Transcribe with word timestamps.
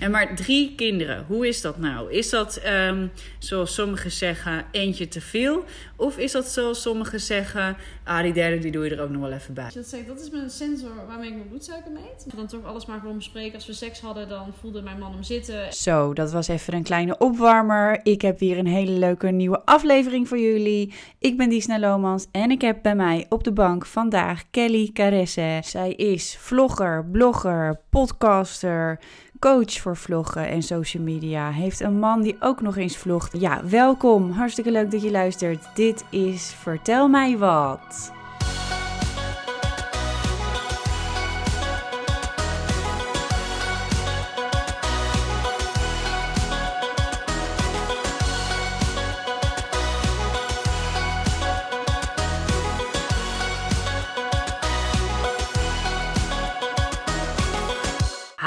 En 0.00 0.10
maar 0.10 0.36
drie 0.36 0.74
kinderen, 0.74 1.24
hoe 1.28 1.48
is 1.48 1.60
dat 1.60 1.78
nou? 1.78 2.12
Is 2.12 2.30
dat 2.30 2.56
ehm, 2.56 3.06
zoals 3.38 3.74
sommigen 3.74 4.10
zeggen 4.10 4.64
eentje 4.70 5.08
te 5.08 5.20
veel? 5.20 5.64
Of 5.96 6.18
is 6.18 6.32
dat 6.32 6.46
zoals 6.46 6.82
sommigen 6.82 7.20
zeggen, 7.20 7.76
ah 8.04 8.22
die 8.22 8.32
derde 8.32 8.58
die 8.58 8.70
doe 8.70 8.84
je 8.84 8.90
er 8.90 9.02
ook 9.02 9.10
nog 9.10 9.20
wel 9.20 9.32
even 9.32 9.54
bij? 9.54 9.64
Als 9.64 9.72
je 9.72 9.80
dat 9.80 9.88
zegt, 9.88 10.06
dat 10.06 10.20
is 10.20 10.30
mijn 10.30 10.50
sensor 10.50 11.06
waarmee 11.06 11.28
ik 11.28 11.34
mijn 11.34 11.48
bloedsuiker 11.48 11.90
meet. 11.90 12.36
Dan 12.36 12.46
toch 12.46 12.64
alles 12.64 12.86
maar 12.86 13.00
gewoon 13.00 13.16
bespreken. 13.16 13.54
Als 13.54 13.66
we 13.66 13.72
seks 13.72 14.00
hadden, 14.00 14.28
dan 14.28 14.52
voelde 14.60 14.82
mijn 14.82 14.98
man 14.98 15.12
hem 15.12 15.22
zitten. 15.22 15.72
Zo, 15.72 16.12
dat 16.12 16.32
was 16.32 16.48
even 16.48 16.74
een 16.74 16.82
kleine 16.82 17.18
opwarmer. 17.18 18.00
Ik 18.02 18.22
heb 18.22 18.38
weer 18.38 18.58
een 18.58 18.66
hele 18.66 18.98
leuke 18.98 19.26
nieuwe 19.28 19.64
aflevering 19.64 20.28
voor 20.28 20.38
jullie. 20.38 20.94
Ik 21.18 21.36
ben 21.36 21.48
Disna 21.48 21.78
Lomans 21.78 22.26
en 22.32 22.50
ik 22.50 22.60
heb 22.60 22.82
bij 22.82 22.94
mij 22.94 23.26
op 23.28 23.44
de 23.44 23.52
bank 23.52 23.86
vandaag 23.86 24.44
Kelly 24.50 24.90
Caresse. 24.92 25.60
Zij 25.64 25.92
is 25.92 26.36
vlogger, 26.38 27.04
blogger, 27.04 27.80
podcaster, 27.90 29.00
coach 29.40 29.80
voor 29.80 29.96
vloggen 29.96 30.48
en 30.48 30.62
social 30.62 31.02
media. 31.02 31.50
Heeft 31.50 31.80
een 31.80 31.98
man 31.98 32.22
die 32.22 32.36
ook 32.40 32.60
nog 32.60 32.76
eens 32.76 32.96
vlogt. 32.96 33.40
Ja, 33.40 33.60
welkom. 33.64 34.30
Hartstikke 34.30 34.70
leuk 34.70 34.90
dat 34.90 35.02
je 35.02 35.10
luistert. 35.10 35.68
Dit 35.74 36.04
is 36.10 36.54
Vertel 36.62 37.08
mij 37.08 37.38
wat. 37.38 38.12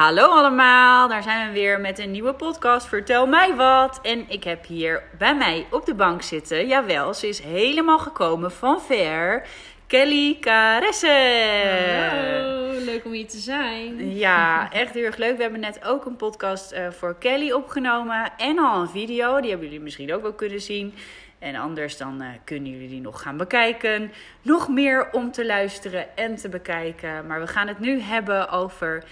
Hallo 0.03 0.27
allemaal, 0.27 1.07
daar 1.07 1.23
zijn 1.23 1.47
we 1.47 1.53
weer 1.53 1.79
met 1.79 1.99
een 1.99 2.11
nieuwe 2.11 2.33
podcast. 2.33 2.87
Vertel 2.87 3.27
mij 3.27 3.55
wat. 3.55 3.99
En 4.01 4.25
ik 4.29 4.43
heb 4.43 4.65
hier 4.65 5.03
bij 5.17 5.35
mij 5.35 5.67
op 5.71 5.85
de 5.85 5.93
bank 5.93 6.21
zitten. 6.21 6.67
Jawel, 6.67 7.13
ze 7.13 7.27
is 7.27 7.39
helemaal 7.39 7.99
gekomen 7.99 8.51
van 8.51 8.81
ver. 8.81 9.47
Kelly 9.87 10.37
Caresse. 10.39 11.07
Hallo, 12.09 12.85
leuk 12.85 13.05
om 13.05 13.11
hier 13.11 13.27
te 13.27 13.37
zijn. 13.37 14.15
Ja, 14.15 14.67
echt 14.71 14.93
heel 14.93 15.03
erg 15.03 15.17
leuk. 15.17 15.35
We 15.35 15.41
hebben 15.41 15.59
net 15.59 15.85
ook 15.85 16.05
een 16.05 16.15
podcast 16.15 16.71
eh, 16.71 16.89
voor 16.89 17.15
Kelly 17.19 17.51
opgenomen. 17.51 18.31
En 18.37 18.59
al 18.59 18.81
een 18.81 18.89
video. 18.89 19.39
Die 19.41 19.49
hebben 19.49 19.67
jullie 19.67 19.83
misschien 19.83 20.13
ook 20.13 20.21
wel 20.21 20.33
kunnen 20.33 20.61
zien. 20.61 20.93
En 21.39 21.55
anders 21.55 21.97
dan 21.97 22.21
eh, 22.21 22.27
kunnen 22.43 22.71
jullie 22.71 22.89
die 22.89 23.01
nog 23.01 23.21
gaan 23.21 23.37
bekijken. 23.37 24.11
Nog 24.41 24.69
meer 24.69 25.11
om 25.11 25.31
te 25.31 25.45
luisteren 25.45 26.17
en 26.17 26.35
te 26.35 26.49
bekijken. 26.49 27.27
Maar 27.27 27.39
we 27.39 27.47
gaan 27.47 27.67
het 27.67 27.79
nu 27.79 27.99
hebben 27.99 28.49
over 28.49 29.03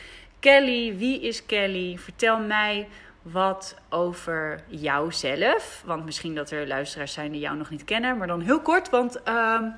Kelly. 0.41 0.97
Wie 0.97 1.21
is 1.21 1.45
Kelly? 1.45 1.97
Vertel 1.97 2.39
mij 2.39 2.87
wat 3.21 3.75
over 3.89 4.63
jouzelf. 4.67 5.83
Want 5.85 6.05
misschien 6.05 6.35
dat 6.35 6.51
er 6.51 6.67
luisteraars 6.67 7.13
zijn 7.13 7.31
die 7.31 7.41
jou 7.41 7.57
nog 7.57 7.69
niet 7.69 7.83
kennen. 7.83 8.17
Maar 8.17 8.27
dan 8.27 8.41
heel 8.41 8.61
kort, 8.61 8.89
want 8.89 9.23
ehm, 9.23 9.69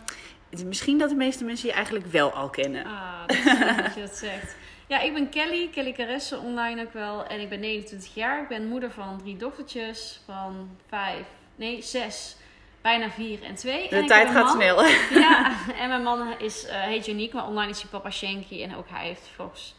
misschien 0.66 0.98
dat 0.98 1.10
de 1.10 1.16
meeste 1.16 1.44
mensen 1.44 1.68
je 1.68 1.74
eigenlijk 1.74 2.06
wel 2.06 2.32
al 2.32 2.50
kennen. 2.50 2.86
Ah, 2.86 3.28
dat 3.28 3.36
is 3.36 3.44
dat 3.44 3.96
je 3.96 4.02
dat 4.02 4.16
zegt. 4.16 4.56
Ja, 4.88 5.00
ik 5.00 5.14
ben 5.14 5.30
Kelly, 5.30 5.70
Kelly 5.70 5.92
Caresse 5.92 6.38
online 6.38 6.82
ook 6.82 6.94
wel. 6.94 7.26
En 7.26 7.40
ik 7.40 7.50
ben 7.50 7.60
29 7.60 8.14
jaar. 8.14 8.42
Ik 8.42 8.48
ben 8.48 8.68
moeder 8.68 8.92
van 8.92 9.20
drie 9.22 9.38
dochtertjes 9.38 10.22
van 10.26 10.78
vijf, 10.90 11.26
nee, 11.56 11.82
zes, 11.82 12.36
bijna 12.82 13.10
vier 13.10 13.44
en 13.44 13.56
twee. 13.56 13.90
De 13.90 13.96
en 13.96 14.06
tijd 14.06 14.30
gaat 14.30 14.50
snel. 14.50 14.84
Ja, 15.14 15.58
en 15.80 15.88
mijn 15.88 16.04
man 16.04 16.40
is, 16.40 16.66
eh, 16.66 16.82
heet 16.82 17.08
Unique, 17.08 17.36
maar 17.36 17.48
online 17.48 17.72
is 17.72 17.82
hij 17.82 17.90
papa 17.90 18.12
Shanky. 18.12 18.64
En 18.64 18.76
ook 18.76 18.90
hij 18.90 19.06
heeft 19.06 19.30
vlogs 19.36 19.76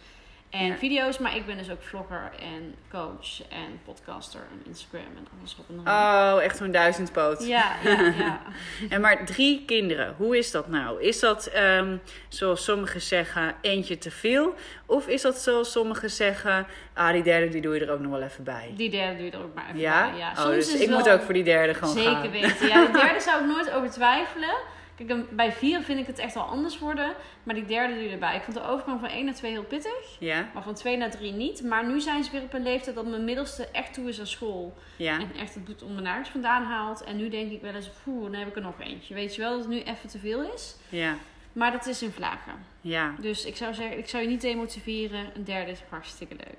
en 0.55 0.66
Ja. 0.66 0.77
video's. 0.77 1.19
Maar 1.19 1.36
ik 1.36 1.47
ben 1.47 1.56
dus 1.58 1.70
ook 1.70 1.83
vlogger 1.83 2.30
en 2.41 2.74
coach 2.91 3.42
en 3.48 3.80
podcaster 3.84 4.41
en 4.52 4.62
Instagram 4.66 5.16
en 5.16 5.27
alles 5.38 5.56
op 5.58 5.64
en 5.69 5.80
eraan. 5.84 6.34
Oh, 6.36 6.42
echt 6.42 6.56
zo'n 6.56 6.70
duizendpoot. 6.70 7.46
Ja, 7.46 7.72
ja, 7.84 8.00
ja. 8.19 8.41
En 8.91 9.00
maar 9.00 9.27
drie 9.27 9.64
kinderen, 9.66 10.14
hoe 10.16 10.38
is 10.38 10.50
dat 10.50 10.69
nou? 10.69 11.02
Is 11.02 11.20
dat 11.20 11.46
ehm, 11.46 11.96
zoals 12.28 12.64
sommigen 12.64 13.01
zeggen 13.01 13.55
eentje 13.61 13.98
te 13.98 14.11
veel? 14.11 14.55
Of 14.86 15.06
is 15.08 15.23
dat 15.23 15.36
zoals 15.39 15.73
sommigen 15.73 16.11
zeggen, 16.11 16.67
ah 16.95 17.12
die 17.12 17.23
derde 17.23 17.48
die 17.48 17.61
doe 17.62 17.74
je 17.74 17.80
er 17.86 17.92
ook 17.92 18.01
nog 18.01 18.11
wel 18.11 18.23
even 18.23 18.45
bij? 18.45 18.73
Die 18.77 18.90
derde 18.90 19.17
doe 19.17 19.24
je 19.27 19.30
er 19.33 19.42
ook 19.42 19.55
maar 19.55 19.64
even 19.68 19.78
Ja? 19.80 20.11
bij. 20.11 20.18
Ja, 20.18 20.33
oh, 20.39 20.46
dus 20.46 20.74
ik 20.74 20.90
moet 20.90 21.08
ook 21.11 21.23
voor 21.23 21.34
die 21.34 21.45
derde 21.45 21.74
gewoon 21.74 21.95
Zeker 21.95 22.11
gaan. 22.12 22.30
weten. 22.30 22.67
Ja, 22.68 22.86
de 22.86 22.92
derde 23.02 23.20
zou 23.20 23.40
ik 23.40 23.46
nooit 23.46 23.70
over 23.70 23.90
twijfelen. 23.90 24.55
Kijk, 24.96 25.30
bij 25.36 25.52
vier 25.52 25.80
vind 25.82 26.00
ik 26.00 26.06
het 26.06 26.18
echt 26.18 26.34
wel 26.34 26.42
anders 26.42 26.78
worden. 26.78 27.14
Maar 27.42 27.55
die 27.55 27.64
derde 27.64 27.94
doe 27.94 28.02
je 28.02 28.08
erbij. 28.10 28.36
Ik 28.36 28.42
vond 28.42 28.56
de 28.56 28.62
overgang 28.62 29.00
van 29.00 29.08
1 29.08 29.24
naar 29.24 29.34
2 29.34 29.50
heel 29.50 29.64
pittig. 29.64 30.16
Ja, 30.18 30.48
Maar 30.55 30.62
van 30.62 30.74
2 30.74 30.96
naar 30.96 31.10
3 31.10 31.32
niet. 31.32 31.62
Maar 31.62 31.86
nu 31.86 32.00
zijn 32.00 32.24
ze 32.24 32.30
weer 32.30 32.42
op 32.42 32.52
een 32.52 32.62
leeftijd 32.62 32.96
dat 32.96 33.06
mijn 33.06 33.24
middelste 33.24 33.66
echt 33.72 33.94
toe 33.94 34.08
is 34.08 34.20
aan 34.20 34.27
school. 34.27 34.74
ja. 34.96 35.18
En 35.18 35.30
echt 35.38 35.54
het 35.54 35.64
bloed 35.64 35.83
onder 35.83 36.02
mijn 36.02 36.06
nagels 36.14 36.28
vandaan 36.28 36.62
haalt. 36.64 37.04
En 37.04 37.16
nu 37.16 37.28
denk 37.28 37.52
ik 37.52 37.60
wel 37.60 37.74
eens, 37.74 37.90
poeh, 38.04 38.22
dan 38.22 38.34
heb 38.34 38.48
ik 38.48 38.56
er 38.56 38.62
nog 38.62 38.80
eentje. 38.80 39.14
Weet 39.14 39.34
je 39.34 39.40
wel 39.40 39.50
dat 39.50 39.60
het 39.60 39.68
nu 39.68 39.80
even 39.83 40.08
te 40.08 40.18
veel 40.18 40.52
is. 40.54 40.77
ja, 40.88 41.16
Maar 41.52 41.72
dat 41.72 41.86
is 41.86 42.02
in 42.02 42.10
vlagen. 42.12 42.52
ja. 42.80 43.14
Dus 43.20 43.44
ik 43.44 43.56
zou 43.56 43.74
zeggen, 43.74 43.98
ik 43.98 44.08
zou 44.08 44.22
je 44.22 44.28
niet 44.28 44.40
demotiveren. 44.40 45.30
Een 45.34 45.44
derde 45.44 45.70
is 45.70 45.83
hartstikke 45.88 46.34
leuk. 46.34 46.56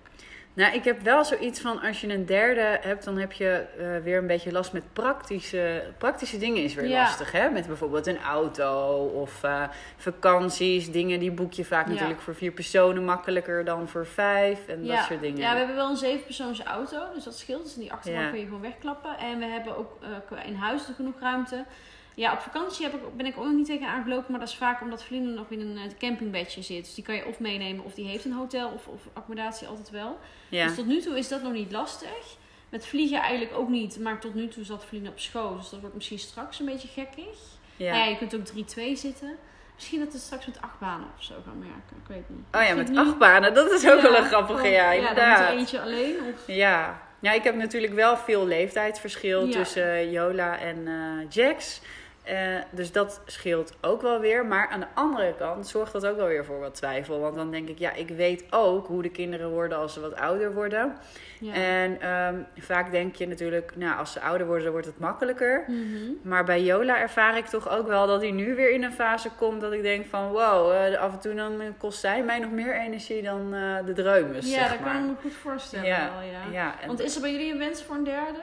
Nou, 0.55 0.73
ik 0.75 0.83
heb 0.83 1.01
wel 1.01 1.25
zoiets 1.25 1.59
van 1.59 1.81
als 1.81 2.01
je 2.01 2.13
een 2.13 2.25
derde 2.25 2.77
hebt, 2.81 3.03
dan 3.03 3.17
heb 3.17 3.31
je 3.31 3.65
eh, 3.79 4.03
weer 4.03 4.17
een 4.17 4.27
beetje 4.27 4.51
last 4.51 4.73
met 4.73 4.83
praktische, 4.93 5.83
praktische 5.97 6.37
dingen 6.37 6.63
is 6.63 6.73
weer 6.73 6.87
Ja. 6.87 7.01
lastig. 7.01 7.31
Hè? 7.31 7.49
Met 7.49 7.67
bijvoorbeeld 7.67 8.07
een 8.07 8.21
auto 8.21 8.95
of 9.05 9.43
eh, 9.43 9.63
vakanties, 9.97 10.91
dingen 10.91 11.19
die 11.19 11.31
boek 11.31 11.53
je 11.53 11.65
vaak 11.65 11.85
Ja. 11.87 11.91
natuurlijk 11.93 12.21
voor 12.21 12.35
vier 12.35 12.51
personen 12.51 13.05
makkelijker 13.05 13.65
dan 13.65 13.87
voor 13.87 14.05
vijf 14.07 14.67
en 14.67 14.85
dat 14.87 15.03
soort 15.03 15.21
dingen. 15.21 15.37
Ja, 15.39 15.51
we 15.51 15.57
hebben 15.57 15.75
wel 15.75 15.89
een 15.89 15.97
zevenpersoons 15.97 16.63
auto, 16.63 16.99
dus 17.13 17.23
dat 17.23 17.37
scheelt. 17.37 17.63
Dus 17.63 17.75
in 17.75 17.81
die 17.81 17.91
achterbank 17.93 18.29
kun 18.29 18.39
je 18.39 18.45
gewoon 18.45 18.61
wegklappen. 18.61 19.17
En 19.17 19.39
we 19.39 19.45
hebben 19.45 19.77
ook 19.77 19.97
eh, 20.01 20.47
in 20.47 20.55
huis 20.55 20.81
genoeg 20.95 21.19
ruimte. 21.19 21.65
Ja, 22.15 22.33
op 22.33 22.39
vakantie 22.39 22.85
heb 22.85 22.93
ik, 22.93 23.15
ben 23.17 23.25
ik 23.25 23.37
ook 23.37 23.43
nog 23.43 23.53
niet 23.53 23.65
tegen 23.65 23.87
aangelopen, 23.87 24.31
maar 24.31 24.39
dat 24.39 24.49
is 24.49 24.55
vaak 24.55 24.81
omdat 24.81 25.03
vrienden 25.03 25.33
nog 25.33 25.45
in 25.49 25.59
een 25.61 25.77
eh, 25.77 25.97
campingbedje 25.99 26.61
zit. 26.61 26.85
Dus 26.85 26.93
die 26.95 27.03
kan 27.03 27.15
je 27.15 27.25
of 27.25 27.39
meenemen 27.39 27.83
of 27.85 27.93
die 27.93 28.07
heeft 28.07 28.25
een 28.25 28.31
hotel 28.33 28.69
of, 28.69 28.87
of 28.87 29.01
accommodatie 29.13 29.67
altijd 29.67 29.89
wel. 29.89 30.19
ja. 30.49 30.65
Dus 30.65 30.75
tot 30.75 30.85
nu 30.85 30.99
toe 31.01 31.17
is 31.17 31.27
dat 31.27 31.41
nog 31.43 31.51
niet 31.53 31.71
lastig. 31.71 32.37
Met 32.69 32.85
vliegen 32.85 33.19
eigenlijk 33.19 33.57
ook 33.57 33.69
niet, 33.69 33.99
maar 33.99 34.19
tot 34.19 34.33
nu 34.33 34.47
toe 34.47 34.63
zat 34.63 34.85
vliegen 34.85 35.09
op 35.09 35.19
schoot. 35.19 35.57
Dus 35.59 35.69
dat 35.69 35.79
wordt 35.79 35.95
misschien 35.95 36.19
straks 36.19 36.59
een 36.59 36.65
beetje 36.65 36.87
gekkig. 36.87 37.37
ja. 37.77 37.91
Nou 37.91 38.03
ja, 38.03 38.09
je 38.09 38.17
kunt 38.17 38.35
ook 38.35 38.47
3-2 38.47 38.91
zitten. 38.93 39.37
Misschien 39.75 39.99
dat 39.99 40.13
het 40.13 40.21
straks 40.21 40.45
met 40.45 40.61
acht 40.61 40.79
banen 40.79 41.07
of 41.17 41.23
zo 41.23 41.33
gaan 41.45 41.59
werken. 41.59 41.97
Ik 42.03 42.07
weet 42.07 42.29
niet. 42.29 42.45
Oh 42.51 42.63
ja, 42.67 42.75
met 42.75 42.97
acht 42.97 43.17
banen, 43.17 43.53
dat 43.53 43.71
is 43.71 43.89
ook 43.89 43.95
Ja, 43.95 44.01
wel 44.01 44.15
een 44.17 44.23
grappige, 44.25 44.67
ja, 44.67 44.91
Ja, 44.91 44.99
dan 45.01 45.09
inderdaad. 45.09 45.51
eentje 45.51 45.81
alleen. 45.81 46.15
Of... 46.33 46.47
Ja. 46.47 47.01
ja, 47.19 47.31
ik 47.31 47.43
heb 47.43 47.55
natuurlijk 47.55 47.93
wel 47.93 48.17
veel 48.17 48.45
leeftijdsverschil 48.47 49.45
Ja. 49.45 49.51
tussen 49.51 50.11
Jola 50.11 50.59
en 50.59 50.87
eh, 50.87 51.29
Jax. 51.29 51.81
Eh, 52.25 52.37
dus 52.71 52.91
dat 52.91 53.21
scheelt 53.25 53.73
ook 53.81 54.01
wel 54.01 54.19
weer. 54.19 54.45
Maar 54.45 54.67
aan 54.67 54.79
de 54.79 54.85
andere 54.93 55.33
kant 55.37 55.67
zorgt 55.67 55.91
dat 55.93 56.05
ook 56.05 56.15
wel 56.17 56.27
weer 56.27 56.45
voor 56.45 56.59
wat 56.59 56.75
twijfel. 56.75 57.19
Want 57.19 57.35
dan 57.35 57.51
denk 57.51 57.69
ik, 57.69 57.79
ja, 57.79 57.93
ik 57.93 58.09
weet 58.09 58.43
ook 58.49 58.87
hoe 58.87 59.01
de 59.01 59.09
kinderen 59.09 59.49
worden 59.49 59.77
als 59.77 59.93
ze 59.93 59.99
wat 59.99 60.15
ouder 60.15 60.53
worden. 60.53 60.95
Ja. 61.39 61.53
En 61.53 62.01
ehm, 62.01 62.35
vaak 62.57 62.91
denk 62.91 63.15
je 63.15 63.27
natuurlijk, 63.27 63.75
nou, 63.75 63.97
als 63.99 64.11
ze 64.11 64.21
ouder 64.21 64.45
worden, 64.45 64.63
dan 64.63 64.71
wordt 64.73 64.87
het 64.87 64.99
makkelijker. 64.99 65.63
Mhm. 65.67 66.11
Maar 66.21 66.43
bij 66.43 66.63
Jola 66.63 66.99
ervaar 66.99 67.37
ik 67.37 67.45
toch 67.45 67.69
ook 67.69 67.87
wel 67.87 68.07
dat 68.07 68.21
hij 68.21 68.31
nu 68.31 68.55
weer 68.55 68.71
in 68.71 68.83
een 68.83 68.93
fase 68.93 69.29
komt 69.37 69.61
dat 69.61 69.71
ik 69.73 69.81
denk 69.81 70.05
van 70.05 70.31
wow, 70.31 70.71
eh, 70.71 70.99
af 70.99 71.13
en 71.13 71.19
toe 71.19 71.33
dan 71.33 71.61
kost 71.77 71.99
zij 71.99 72.23
mij 72.23 72.39
nog 72.39 72.51
meer 72.51 72.75
energie 72.79 73.21
dan 73.21 73.53
eh, 73.53 73.75
de 73.85 73.93
dreumes. 73.93 74.45
Ja, 74.53 74.59
zeg 74.59 74.69
dat 74.69 74.79
maar. 74.79 74.93
kan 74.93 75.03
ik 75.03 75.09
me 75.09 75.15
goed 75.21 75.33
voorstellen 75.33 75.85
Ja, 75.85 76.09
wel, 76.19 76.29
ja. 76.29 76.41
ja, 76.51 76.75
en- 76.81 76.87
Want 76.87 76.99
is 76.99 77.15
er 77.15 77.21
bij 77.21 77.31
jullie 77.31 77.51
een 77.51 77.57
wens 77.59 77.83
voor 77.83 77.95
een 77.95 78.03
derde? 78.03 78.39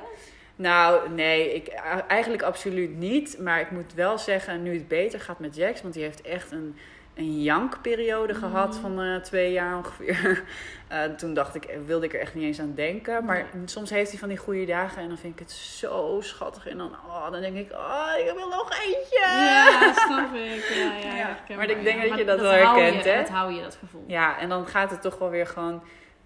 Nou, 0.62 1.10
nee, 1.10 1.54
ik, 1.54 1.68
eigenlijk 2.08 2.42
absoluut 2.42 2.96
niet. 2.96 3.38
Maar 3.38 3.60
ik 3.60 3.70
moet 3.70 3.94
wel 3.94 4.18
zeggen, 4.18 4.62
nu 4.62 4.74
het 4.74 4.88
beter 4.88 5.20
gaat 5.20 5.38
met 5.38 5.56
Jax, 5.56 5.82
want 5.82 5.94
die 5.94 6.02
heeft 6.02 6.20
echt 6.20 6.50
een, 6.50 6.76
een 7.14 7.42
jankperiode 7.42 8.34
gehad 8.34 8.76
van 8.76 9.00
eh, 9.00 9.16
twee 9.16 9.52
jaar 9.52 9.76
ongeveer. 9.76 10.42
Eh, 10.92 11.04
toen 11.04 11.34
dacht 11.34 11.54
ik, 11.54 11.78
wilde 11.86 12.06
ik 12.06 12.14
er 12.14 12.20
echt 12.20 12.34
niet 12.34 12.44
eens 12.44 12.60
aan 12.60 12.72
denken. 12.74 13.24
Maar 13.24 13.46
soms 13.64 13.90
heeft 13.90 14.10
hij 14.10 14.18
van 14.18 14.28
die 14.28 14.38
goede 14.38 14.64
dagen 14.64 15.02
en 15.02 15.08
dan 15.08 15.18
vind 15.18 15.32
ik 15.32 15.38
het 15.38 15.50
zo 15.50 16.18
schattig. 16.20 16.66
En 16.66 16.78
dan, 16.78 16.90
oh, 17.06 17.30
dan 17.30 17.40
denk 17.40 17.56
ik, 17.56 17.72
oh, 17.72 18.08
ik 18.18 18.32
wil 18.34 18.48
nog 18.48 18.70
eentje. 18.84 19.18
Ja, 19.20 19.92
snap 19.94 20.34
ik. 20.34 20.64
Ja, 20.74 20.96
ja, 20.96 21.16
Ja, 21.16 21.26
herkenbaar, 21.26 21.56
maar 21.56 21.76
ik 21.76 21.84
denk 21.84 22.02
ja. 22.02 22.08
dat 22.08 22.18
je 22.18 22.24
Maar 22.24 22.36
dat 22.36 22.40
wel 22.40 22.50
herkent, 22.50 23.04
hè? 23.04 23.16
Dat 23.16 23.28
hou 23.28 23.52
je, 23.52 23.62
dat 23.62 23.74
gevoel. 23.80 24.04
Ja, 24.06 24.38
en 24.38 24.48
dan 24.48 24.66
gaat 24.66 24.90
het 24.90 25.02
toch 25.02 25.18
wel 25.18 25.30
weer 25.30 25.46
gewoon... 25.46 25.82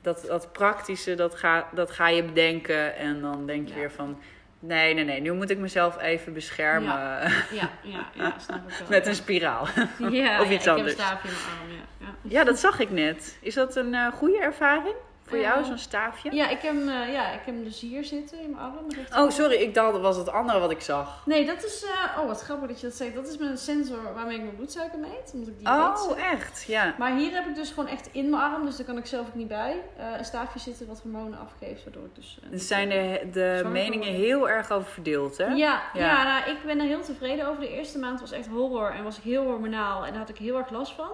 Dat, 0.06 0.24
dat 0.26 0.52
praktische, 0.52 1.14
dat 1.14 1.34
ga, 1.34 1.68
dat 1.74 1.90
ga 1.90 2.08
je 2.08 2.22
bedenken. 2.24 2.96
En 2.96 3.20
dan 3.20 3.46
denk 3.46 3.68
je 3.68 3.74
Ja. 3.74 3.80
weer 3.80 3.90
van... 3.90 4.18
Nee, 4.58 4.94
nee, 4.94 5.04
nee. 5.04 5.20
Nu 5.20 5.32
moet 5.32 5.50
ik 5.50 5.58
mezelf 5.58 6.00
even 6.00 6.32
beschermen. 6.32 6.88
Ja, 6.88 7.20
ja, 7.82 8.10
ja, 8.12 8.34
snap 8.38 8.68
ik 8.68 8.74
wel. 8.78 8.88
Met 8.88 9.06
een 9.06 9.14
spiraal. 9.14 9.66
ja, 10.10 10.40
of 10.42 10.50
iets 10.50 10.66
ik 10.66 10.72
anders. 10.72 10.90
heb 10.96 10.98
een 10.98 11.04
staafje 11.04 11.28
in 11.28 11.34
mijn 11.34 11.58
arm, 11.60 11.70
ja. 11.70 12.06
ja. 12.06 12.38
Ja, 12.38 12.44
dat 12.44 12.58
zag 12.58 12.78
ik 12.80 12.90
net. 12.90 13.38
Is 13.40 13.54
dat 13.54 13.76
een 13.76 13.94
eh, 13.94 14.12
goede 14.12 14.38
ervaring? 14.38 14.94
Voor 15.26 15.38
jou 15.38 15.64
zo'n 15.64 15.78
staafje? 15.78 16.34
Ja, 16.34 16.48
ik 16.48 16.60
heb, 16.60 16.72
hem, 16.74 16.88
eh, 16.88 17.12
ja, 17.12 17.26
ik 17.32 17.40
heb 17.44 17.54
hem 17.54 17.64
dus 17.64 17.80
hier 17.80 18.04
zitten 18.04 18.40
in 18.40 18.50
mijn 18.50 18.62
arm. 18.62 19.24
Oh, 19.24 19.30
sorry, 19.30 19.54
ik 19.56 19.74
dacht 19.74 19.92
dat 19.92 20.00
was 20.00 20.16
het 20.16 20.28
andere 20.32 20.58
wat 20.58 20.70
ik 20.70 20.80
zag. 20.80 21.22
Nee, 21.24 21.46
dat 21.46 21.64
is... 21.64 21.84
eh, 21.84 22.18
oh, 22.20 22.26
wat 22.26 22.42
grappig 22.42 22.68
dat 22.68 22.80
je 22.80 22.86
dat 22.86 22.96
zegt. 22.96 23.14
Dat 23.14 23.28
is 23.28 23.36
mijn 23.38 23.58
sensor 23.58 24.14
waarmee 24.14 24.36
ik 24.36 24.42
mijn 24.42 24.56
bloedsuiker 24.56 24.98
meet. 24.98 25.30
Omdat 25.34 25.48
ik 25.48 25.58
diabetes 25.58 26.06
Oh, 26.06 26.20
echt? 26.32 26.64
Ja. 26.66 26.94
Maar 26.98 27.16
hier 27.16 27.32
heb 27.34 27.46
ik 27.46 27.54
dus 27.54 27.68
gewoon 27.70 27.88
echt 27.88 28.08
in 28.12 28.30
mijn 28.30 28.42
arm, 28.42 28.64
dus 28.64 28.76
daar 28.76 28.86
kan 28.86 28.98
ik 28.98 29.06
zelf 29.06 29.26
ook 29.26 29.34
niet 29.34 29.48
bij, 29.48 29.82
eh, 29.96 30.06
een 30.18 30.24
staafje 30.24 30.58
zitten 30.58 30.86
wat 30.86 31.00
hormonen 31.02 31.38
afgeeft, 31.38 31.84
waardoor 31.84 32.04
ik 32.04 32.14
dus... 32.14 32.38
eh, 32.42 32.52
Er 32.52 32.58
zijn 32.58 32.88
de, 32.88 33.28
de 33.32 33.68
meningen 33.68 34.12
heel 34.12 34.48
erg 34.48 34.70
over 34.70 34.90
verdeeld, 34.90 35.36
hè? 35.38 35.44
Ja, 35.46 35.54
Ja. 35.54 35.82
ja. 35.94 36.22
nou, 36.24 36.50
ik 36.50 36.56
ben 36.66 36.78
er 36.80 36.86
heel 36.86 37.02
tevreden 37.02 37.46
over. 37.48 37.60
De 37.60 37.70
eerste 37.74 37.98
maand 37.98 38.20
was 38.20 38.30
echt 38.32 38.46
horror 38.46 38.90
en 38.90 39.04
was 39.04 39.16
ik 39.16 39.22
heel 39.22 39.44
hormonaal 39.44 40.04
en 40.04 40.10
daar 40.10 40.20
had 40.20 40.28
ik 40.28 40.38
heel 40.38 40.56
erg 40.56 40.70
last 40.70 40.92
van. 40.92 41.10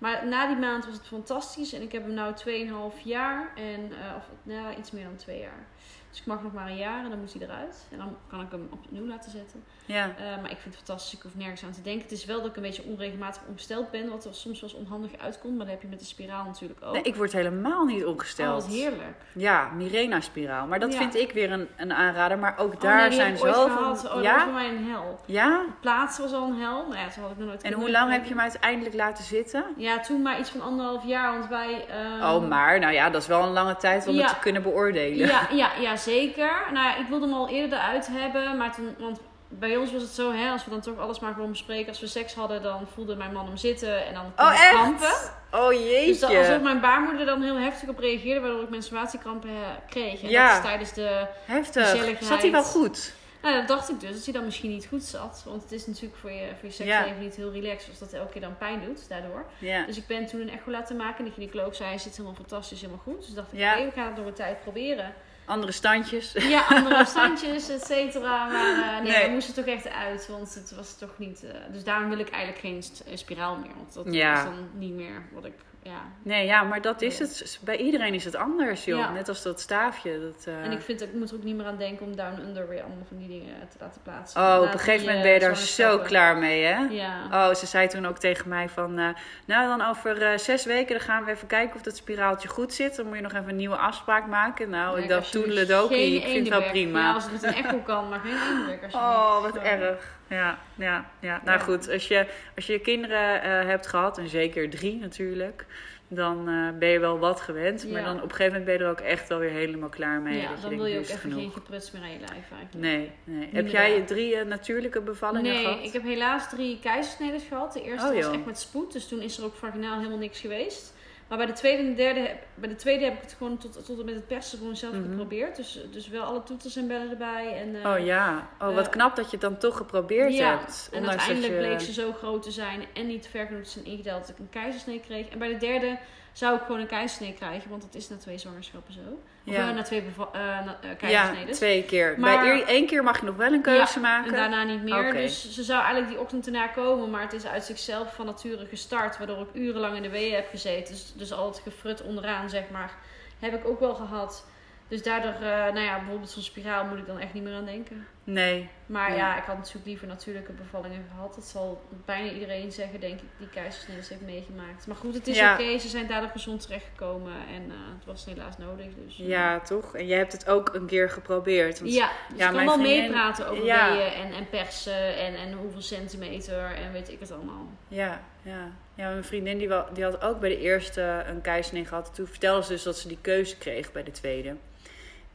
Maar 0.00 0.26
na 0.26 0.46
die 0.46 0.56
maand 0.56 0.84
was 0.84 0.94
het 0.94 1.06
fantastisch 1.06 1.72
en 1.72 1.82
ik 1.82 1.92
heb 1.92 2.02
hem 2.06 2.14
nu 2.14 2.32
2,5 2.34 3.00
jaar 3.04 3.52
en, 3.56 3.92
eh, 3.92 4.16
of 4.16 4.30
nou, 4.42 4.76
iets 4.78 4.90
meer 4.90 5.04
dan 5.04 5.16
2 5.16 5.38
jaar. 5.38 5.66
Dus 6.10 6.20
ik 6.20 6.26
mag 6.26 6.42
nog 6.42 6.52
maar 6.52 6.66
een 6.68 6.76
jaar 6.76 7.04
en 7.04 7.10
dan 7.10 7.18
moet 7.18 7.32
hij 7.32 7.42
eruit. 7.42 7.86
En 7.90 7.98
dan 7.98 8.16
kan 8.28 8.40
ik 8.40 8.46
hem 8.50 8.68
opnieuw 8.72 9.06
laten 9.06 9.30
zetten. 9.30 9.64
Ja. 9.86 10.04
Eh, 10.04 10.24
maar 10.42 10.50
ik 10.50 10.58
vind 10.58 10.74
het 10.74 10.84
fantastisch. 10.84 11.14
Ik 11.14 11.22
hoef 11.22 11.34
nergens 11.34 11.64
aan 11.64 11.70
te 11.72 11.82
denken. 11.82 12.02
Het 12.02 12.12
is 12.12 12.24
wel 12.24 12.38
dat 12.40 12.46
ik 12.50 12.56
een 12.56 12.62
beetje 12.62 12.82
onregelmatig 12.82 13.42
ongesteld 13.48 13.90
ben. 13.90 14.08
Wat 14.10 14.24
er 14.24 14.34
soms 14.34 14.60
wel 14.60 14.70
eens 14.70 14.78
onhandig 14.78 15.10
uitkomt. 15.18 15.56
Maar 15.56 15.64
dat 15.64 15.74
heb 15.74 15.82
je 15.82 15.88
met 15.88 15.98
de 15.98 16.04
spiraal 16.04 16.44
natuurlijk 16.44 16.80
ook. 16.84 16.92
Nee, 16.92 17.02
ik 17.02 17.14
word 17.16 17.32
helemaal 17.32 17.84
niet 17.84 18.02
Oh, 18.04 18.08
ongesteld. 18.10 18.62
wat 18.62 18.72
heerlijk. 18.72 19.16
Ja, 19.34 19.68
Mirena-spiraal. 19.76 20.66
Maar 20.66 20.80
dat 20.80 20.92
Ja. 20.92 20.98
vind 20.98 21.14
ik 21.14 21.32
weer 21.32 21.52
een, 21.52 21.68
een 21.76 21.92
aanrader. 21.92 22.38
Maar 22.38 22.54
ook 22.58 22.74
Oh, 22.74 22.80
daar 22.80 23.08
nee, 23.08 23.12
zijn 23.12 23.36
zoveel... 23.36 23.52
gehad. 23.52 23.96
Oh, 23.98 24.02
dat 24.02 24.12
was 24.12 24.22
ja? 24.22 24.42
voor 24.44 24.52
mij 24.52 24.68
een 24.68 24.84
hel. 24.90 25.20
Ja? 25.26 25.58
Het 25.66 25.80
plaatsen 25.80 26.22
was 26.24 26.32
al 26.32 26.48
een 26.48 26.60
hel. 26.60 26.86
Maar 26.86 26.98
ja, 26.98 27.08
toen 27.08 27.22
had 27.22 27.32
ik 27.32 27.38
nog 27.38 27.46
nooit 27.48 27.62
En 27.62 27.72
hoe 27.72 27.90
lang 27.90 28.12
heb 28.12 28.22
je 28.22 28.28
hem 28.30 28.40
uiteindelijk 28.40 28.94
laten 28.94 29.24
zitten? 29.24 29.64
Ja, 29.76 30.00
toen 30.00 30.22
maar 30.22 30.38
iets 30.40 30.50
van 30.50 30.60
anderhalf 30.60 31.04
jaar. 31.06 31.32
Want 31.32 31.48
wij... 31.48 31.86
ehm, 31.88 32.22
oh, 32.34 32.48
maar 32.48 32.78
nou 32.78 32.92
ja, 32.92 33.10
dat 33.10 33.22
is 33.22 33.28
wel 33.28 33.42
een 33.42 33.52
lange 33.52 33.76
tijd 33.76 34.06
om 34.06 34.14
Ja. 34.14 34.20
het 34.22 34.28
te 34.34 34.38
kunnen 34.40 34.62
beoordelen. 34.62 35.26
Ja, 35.26 35.48
ja, 35.52 35.70
ja, 35.80 35.96
zeker. 36.02 36.50
Nou 36.72 36.86
ja, 36.86 36.96
ik 36.96 37.06
wilde 37.08 37.26
hem 37.26 37.34
al 37.34 37.48
eerder 37.48 37.78
eruit 37.78 38.06
hebben. 38.10 38.56
Maar 38.56 38.74
toen... 38.74 38.94
Want 38.98 39.20
bij 39.52 39.76
ons 39.76 39.92
was 39.92 40.02
het 40.02 40.10
zo, 40.10 40.32
hè, 40.32 40.50
als 40.50 40.64
we 40.64 40.70
dan 40.70 40.80
toch 40.80 40.98
alles 40.98 41.20
maar 41.20 41.32
gewoon 41.32 41.50
bespreken. 41.50 41.88
Als 41.88 42.00
we 42.00 42.06
seks 42.06 42.34
hadden, 42.34 42.62
dan 42.62 42.86
voelde 42.94 43.16
mijn 43.16 43.32
man 43.32 43.46
hem 43.46 43.56
zitten. 43.56 44.06
En 44.06 44.14
dan 44.14 44.32
kon 44.36 44.46
Oh, 44.46 44.52
echt? 44.52 44.68
krampen. 44.70 45.12
Oh 45.50 45.72
jeetje. 45.72 46.06
Dus 46.06 46.20
dat, 46.20 46.34
alsof 46.34 46.60
mijn 46.60 46.80
baarmoeder 46.80 47.26
dan 47.26 47.42
heel 47.42 47.56
heftig 47.58 47.88
op 47.88 47.98
reageerde, 47.98 48.40
waardoor 48.40 48.62
ik 48.62 48.68
menstruatiekrampen 48.70 49.50
kreeg. 49.88 50.22
En 50.22 50.28
Ja. 50.28 50.46
dat 50.48 50.56
is 50.56 50.64
tijdens 50.64 50.92
de... 50.92 51.26
Heftig. 51.44 52.18
Zat 52.22 52.42
hij 52.42 52.50
wel 52.50 52.62
goed? 52.62 53.14
Nou, 53.42 53.54
dat 53.54 53.68
dacht 53.68 53.90
ik 53.90 54.00
dus, 54.00 54.12
dat 54.14 54.24
hij 54.24 54.32
dan 54.32 54.44
misschien 54.44 54.70
niet 54.70 54.86
goed 54.86 55.02
zat. 55.02 55.42
Want 55.46 55.62
het 55.62 55.72
is 55.72 55.86
natuurlijk 55.86 56.16
voor 56.16 56.30
je, 56.30 56.46
voor 56.58 56.68
je 56.68 56.74
seksleven 56.74 57.20
niet 57.20 57.36
heel 57.36 57.52
relaxed, 57.52 57.90
als 57.90 57.98
dat 57.98 58.12
elke 58.12 58.32
keer 58.32 58.40
dan 58.40 58.56
pijn 58.58 58.80
doet, 58.84 59.08
daardoor. 59.08 59.44
Ja. 59.58 59.86
Dus 59.86 59.96
ik 59.96 60.06
ben 60.06 60.26
toen 60.26 60.40
een 60.40 60.50
echo 60.50 60.70
laten 60.70 60.96
maken 60.96 61.18
en 61.18 61.24
de 61.24 61.30
gynaecoloog 61.30 61.74
zei, 61.74 61.88
hij 61.88 61.98
zit 61.98 62.12
helemaal 62.12 62.34
fantastisch, 62.34 62.80
helemaal 62.80 63.02
goed. 63.02 63.24
Dus 63.26 63.34
dacht 63.34 63.52
ik, 63.52 63.58
oké, 63.60 63.84
we 63.84 63.90
gaan 63.94 64.06
het 64.06 64.16
nog 64.16 64.26
een 64.26 64.32
tijd 64.32 64.60
proberen. 64.60 65.14
Andere 65.50 65.72
standjes. 65.72 66.32
Ja, 66.32 66.64
andere 66.68 67.04
standjes, 67.14 67.68
et 67.68 67.84
cetera. 67.84 68.46
Maar 68.46 68.96
eh, 68.96 69.02
nee, 69.02 69.12
Nee. 69.12 69.26
we 69.26 69.30
moesten 69.32 69.54
toch 69.54 69.64
echt 69.64 69.88
uit, 69.88 70.28
want 70.28 70.54
het 70.54 70.72
was 70.76 70.98
toch 70.98 71.14
niet... 71.16 71.44
eh, 71.44 71.50
dus 71.72 71.84
daarom 71.84 72.08
wil 72.08 72.18
ik 72.18 72.28
eigenlijk 72.30 72.62
geen 72.62 72.82
eh, 73.06 73.16
spiraal 73.16 73.56
meer, 73.56 73.70
want 73.76 73.94
dat 73.94 74.14
Ja. 74.14 74.38
is 74.38 74.44
dan 74.44 74.68
niet 74.74 74.94
meer 74.94 75.22
wat 75.32 75.44
ik... 75.44 75.54
Ja, 75.82 76.00
Nee, 76.22 76.46
ja, 76.46 76.62
maar 76.62 76.80
dat 76.80 77.02
is 77.02 77.18
het. 77.18 77.58
Bij 77.64 77.76
iedereen 77.76 78.14
is 78.14 78.24
het 78.24 78.36
anders, 78.36 78.84
joh. 78.84 78.98
Ja. 78.98 79.10
Net 79.12 79.28
als 79.28 79.42
dat 79.42 79.60
staafje. 79.60 80.20
Dat, 80.20 80.46
eh, 80.46 80.64
En 80.64 80.72
ik 80.72 80.80
vind, 80.80 81.02
ik 81.02 81.12
moet 81.12 81.30
er 81.30 81.36
ook 81.36 81.42
niet 81.42 81.56
meer 81.56 81.66
aan 81.66 81.76
denken 81.76 82.06
om 82.06 82.16
down 82.16 82.40
under 82.40 82.68
weer 82.68 82.80
allemaal 82.82 83.04
van 83.08 83.18
die 83.18 83.28
dingen 83.28 83.54
te 83.70 83.76
laten 83.80 84.02
plaatsen. 84.02 84.40
Oh, 84.40 84.56
op 84.62 84.72
een 84.72 84.78
gegeven 84.78 85.00
moment 85.06 85.16
eh, 85.16 85.22
ben 85.22 85.32
je 85.32 85.38
daar 85.40 85.56
zo 85.56 85.98
klaar 85.98 86.36
mee, 86.36 86.64
hè? 86.64 86.78
Ja. 86.90 87.24
Oh, 87.32 87.54
ze 87.54 87.66
zei 87.66 87.86
toen 87.88 88.06
ook 88.06 88.18
tegen 88.18 88.48
mij 88.48 88.68
van... 88.68 88.98
eh, 88.98 89.08
nou, 89.44 89.78
dan 89.78 89.88
over 89.88 90.22
eh, 90.22 90.38
zes 90.38 90.64
weken 90.64 90.96
dan 90.96 91.04
gaan 91.06 91.24
we 91.24 91.30
even 91.30 91.46
kijken 91.46 91.76
of 91.76 91.82
dat 91.82 91.96
spiraaltje 91.96 92.48
goed 92.48 92.72
zit. 92.74 92.96
Dan 92.96 93.06
moet 93.06 93.16
je 93.16 93.22
nog 93.22 93.32
even 93.32 93.48
een 93.48 93.56
nieuwe 93.56 93.76
afspraak 93.76 94.26
maken. 94.26 94.70
Nou, 94.70 94.96
Ja, 94.96 95.02
ik 95.02 95.08
dacht 95.08 95.32
toedeledokie. 95.32 95.96
geen 95.96 96.14
Ik 96.14 96.22
vind 96.22 96.26
het 96.38 96.48
wel 96.48 96.58
eendenwerk. 96.62 96.70
prima. 96.72 97.00
Ja, 97.00 97.14
als 97.14 97.22
het 97.24 97.32
met 97.32 97.42
een 97.42 97.64
echo 97.64 97.78
kan, 97.78 98.08
maar 98.08 98.20
geen 98.20 98.32
alsjeblieft. 98.32 98.94
Oh, 98.94 99.42
wat 99.42 99.56
erg. 99.56 100.18
Ja, 100.30 100.58
ja, 100.74 101.10
ja. 101.20 101.40
Nou 101.44 101.58
Ja. 101.58 101.64
goed, 101.64 101.88
als 101.90 102.08
je, 102.08 102.26
als 102.56 102.66
je 102.66 102.78
kinderen 102.78 103.42
eh, 103.42 103.66
hebt 103.66 103.86
gehad, 103.86 104.18
en 104.18 104.28
zeker 104.28 104.70
drie 104.70 104.96
natuurlijk, 104.98 105.66
dan 106.08 106.48
eh, 106.48 106.78
ben 106.78 106.88
je 106.88 106.98
wel 106.98 107.18
wat 107.18 107.40
gewend. 107.40 107.90
Maar 107.90 108.02
dan 108.04 108.16
op 108.16 108.22
een 108.22 108.30
gegeven 108.30 108.46
moment 108.46 108.64
ben 108.64 108.74
je 108.74 108.80
er 108.84 108.90
ook 108.90 109.00
echt 109.00 109.28
wel 109.28 109.38
weer 109.38 109.50
helemaal 109.50 109.88
klaar 109.88 110.20
mee. 110.20 110.40
Ja, 110.40 110.48
dat 110.48 110.56
je 110.56 110.60
dan 110.60 110.68
denkt, 110.70 110.84
wil 110.84 110.92
je 110.92 110.98
ook 110.98 111.06
genoeg. 111.20 111.38
geen 111.40 111.50
gepruts 111.52 111.90
meer 111.90 112.02
aan 112.02 112.12
je 112.12 112.18
lijf 112.18 112.32
eigenlijk. 112.32 112.74
Nee, 112.74 113.10
nee. 113.24 113.48
Heb 113.52 113.68
jij 113.68 114.02
drie 114.02 114.36
eh, 114.36 114.46
natuurlijke 114.46 115.00
bevallingen 115.00 115.52
Nee, 115.52 115.62
gehad? 115.64 115.84
ik 115.84 115.92
heb 115.92 116.02
helaas 116.02 116.48
drie 116.48 116.78
keizersneden 116.80 117.40
gehad. 117.40 117.72
De 117.72 117.82
eerste 117.82 118.08
Oh, 118.08 118.14
was 118.14 118.34
echt 118.34 118.44
met 118.46 118.58
spoed, 118.58 118.92
dus 118.92 119.08
toen 119.08 119.20
is 119.22 119.38
er 119.38 119.44
ook 119.44 119.54
vaginaal 119.56 119.96
helemaal 119.96 120.18
niks 120.18 120.40
geweest. 120.40 120.94
Maar 121.30 121.38
bij 121.38 121.46
de 121.48 121.52
tweede 121.52 121.82
en 121.82 121.88
de 121.88 121.94
derde, 121.94 122.20
heb- 122.20 122.42
bij 122.54 122.68
de 122.68 122.74
tweede 122.76 123.04
heb 123.04 123.14
ik 123.14 123.20
het 123.20 123.32
gewoon 123.38 123.58
tot, 123.58 123.84
tot 123.86 123.98
en 123.98 124.04
met 124.04 124.14
het 124.14 124.26
persen 124.26 124.58
gewoon 124.58 124.76
zelf 124.76 124.94
Mhm. 124.94 125.02
geprobeerd. 125.10 125.56
Dus, 125.56 125.80
dus 125.92 126.08
wel 126.08 126.22
alle 126.22 126.42
toeters 126.42 126.76
en 126.76 126.88
bellen 126.88 127.10
erbij. 127.10 127.56
En, 127.60 127.82
eh, 127.82 127.90
Oh 127.92 128.04
ja, 128.04 128.48
oh, 128.60 128.74
wat 128.74 128.86
eh, 128.86 128.92
knap 128.92 129.16
dat 129.16 129.24
je 129.24 129.30
het 129.30 129.40
dan 129.40 129.58
toch 129.58 129.76
geprobeerd 129.76 130.34
ja, 130.36 130.58
hebt. 130.58 130.88
en 130.92 131.08
uiteindelijk 131.08 131.52
je... 131.52 131.58
bleek 131.58 131.80
ze 131.80 131.92
zo 131.92 132.12
groot 132.12 132.42
te 132.42 132.50
zijn 132.50 132.84
en 132.94 133.06
niet 133.06 133.26
ver 133.28 133.46
genoeg 133.46 133.62
te 133.62 133.70
zijn 133.70 133.84
ingedeeld 133.84 134.20
dat 134.20 134.28
ik 134.28 134.38
een 134.38 134.50
keizersnee 134.50 135.00
kreeg. 135.00 135.28
En 135.28 135.38
bij 135.38 135.48
de 135.48 135.56
derde 135.56 135.98
zou 136.32 136.56
ik 136.56 136.62
gewoon 136.62 136.80
een 136.80 136.86
keizersnee 136.86 137.34
krijgen, 137.34 137.70
want 137.70 137.82
dat 137.82 137.94
is 137.94 138.08
na 138.08 138.16
twee 138.16 138.38
zwangerschappen 138.38 138.92
zo. 138.92 139.00
Of 139.46 139.52
Ja. 139.56 139.68
eh, 139.68 139.74
na 139.74 139.82
twee 139.82 140.00
eh, 140.32 140.36
Ja, 140.82 140.94
keizersneden. 140.98 141.54
twee 141.54 141.84
keer. 141.84 142.14
Maar- 142.18 142.40
Bij 142.44 142.64
één 142.64 142.86
keer 142.86 143.02
mag 143.04 143.20
je 143.20 143.26
nog 143.26 143.36
wel 143.36 143.52
een 143.52 143.62
keuze 143.62 144.00
maken. 144.00 144.30
En 144.32 144.36
daarna 144.38 144.62
niet 144.64 144.82
meer. 144.82 145.12
Dus 145.12 145.50
ze 145.54 145.62
zou 145.62 145.78
eigenlijk 145.80 146.10
die 146.12 146.20
ochtend 146.20 146.46
erna 146.46 146.66
komen. 146.66 147.10
Maar 147.10 147.22
het 147.22 147.32
is 147.32 147.46
uit 147.46 147.64
zichzelf 147.64 148.14
van 148.14 148.26
nature 148.26 148.66
gestart. 148.66 149.18
Waardoor 149.18 149.40
ik 149.40 149.48
urenlang 149.52 149.96
in 149.96 150.02
de 150.02 150.10
weeën 150.10 150.34
heb 150.34 150.48
gezeten. 150.50 150.94
Dus, 150.94 151.12
dus 151.16 151.32
al 151.32 151.46
het 151.46 151.58
gefrut 151.58 152.02
onderaan, 152.02 152.50
zeg 152.50 152.62
maar. 152.70 152.90
Heb 153.38 153.54
ik 153.54 153.68
ook 153.68 153.80
wel 153.80 153.94
gehad. 153.94 154.46
Dus 154.88 155.02
daardoor, 155.02 155.34
nou 155.40 155.80
ja, 155.80 155.98
bijvoorbeeld 155.98 156.30
zo'n 156.30 156.42
spiraal 156.42 156.84
moet 156.84 156.98
ik 156.98 157.06
dan 157.06 157.18
echt 157.18 157.32
niet 157.32 157.42
meer 157.42 157.54
aan 157.54 157.64
denken. 157.64 158.06
Nee. 158.32 158.68
Maar 158.86 159.10
Ja. 159.10 159.16
ja, 159.16 159.36
ik 159.38 159.44
had 159.44 159.56
natuurlijk 159.56 159.86
liever 159.86 160.06
natuurlijke 160.06 160.52
bevallingen 160.52 161.04
gehad. 161.14 161.34
Dat 161.34 161.44
zal 161.44 161.82
bijna 162.04 162.30
iedereen 162.30 162.72
zeggen, 162.72 163.00
denk 163.00 163.20
ik, 163.20 163.26
die 163.38 163.48
keizersnede 163.48 164.00
heeft 164.08 164.20
meegemaakt. 164.20 164.86
Maar 164.86 164.96
goed, 164.96 165.14
het 165.14 165.26
is 165.26 165.36
Ja. 165.36 165.52
oké. 165.52 165.78
Ze 165.78 165.88
zijn 165.88 166.06
daardoor 166.06 166.30
gezond 166.30 166.60
terechtgekomen. 166.62 167.32
En 167.54 167.62
eh, 167.70 167.76
het 167.96 168.04
was 168.06 168.24
helaas 168.24 168.58
nodig. 168.58 168.86
Dus, 169.06 169.20
eh, 169.20 169.26
Ja, 169.28 169.60
toch? 169.60 169.96
En 169.96 170.06
jij 170.06 170.18
hebt 170.18 170.32
het 170.32 170.48
ook 170.48 170.74
een 170.74 170.86
keer 170.86 171.10
geprobeerd. 171.10 171.80
Want 171.80 171.92
ja, 171.94 172.10
dus 172.28 172.38
ja, 172.38 172.48
ik 172.48 172.54
kan 172.56 172.64
wel 172.64 172.74
vriendin- 172.74 173.00
meepraten 173.02 173.48
over 173.48 173.64
Ja. 173.64 174.12
en, 174.12 174.32
en 174.32 174.48
persen 174.48 175.16
en, 175.16 175.34
en 175.34 175.52
hoeveel 175.52 175.82
centimeter 175.82 176.64
en 176.74 176.92
weet 176.92 177.08
ik 177.10 177.20
het 177.20 177.32
allemaal. 177.32 177.66
Ja, 177.88 178.20
ja. 178.42 178.72
ja 178.94 179.08
mijn 179.10 179.24
vriendin 179.24 179.58
die, 179.58 179.68
wel, 179.68 179.86
die 179.92 180.04
had 180.04 180.22
ook 180.22 180.40
bij 180.40 180.48
de 180.48 180.58
eerste 180.60 181.24
een 181.26 181.40
keizersnee 181.40 181.84
gehad. 181.84 182.14
Toen 182.14 182.26
vertelde 182.26 182.62
ze 182.62 182.68
dus 182.72 182.82
dat 182.82 182.98
ze 182.98 183.08
die 183.08 183.18
keuze 183.20 183.56
kreeg 183.58 183.92
bij 183.92 184.02
de 184.02 184.10
tweede. 184.10 184.56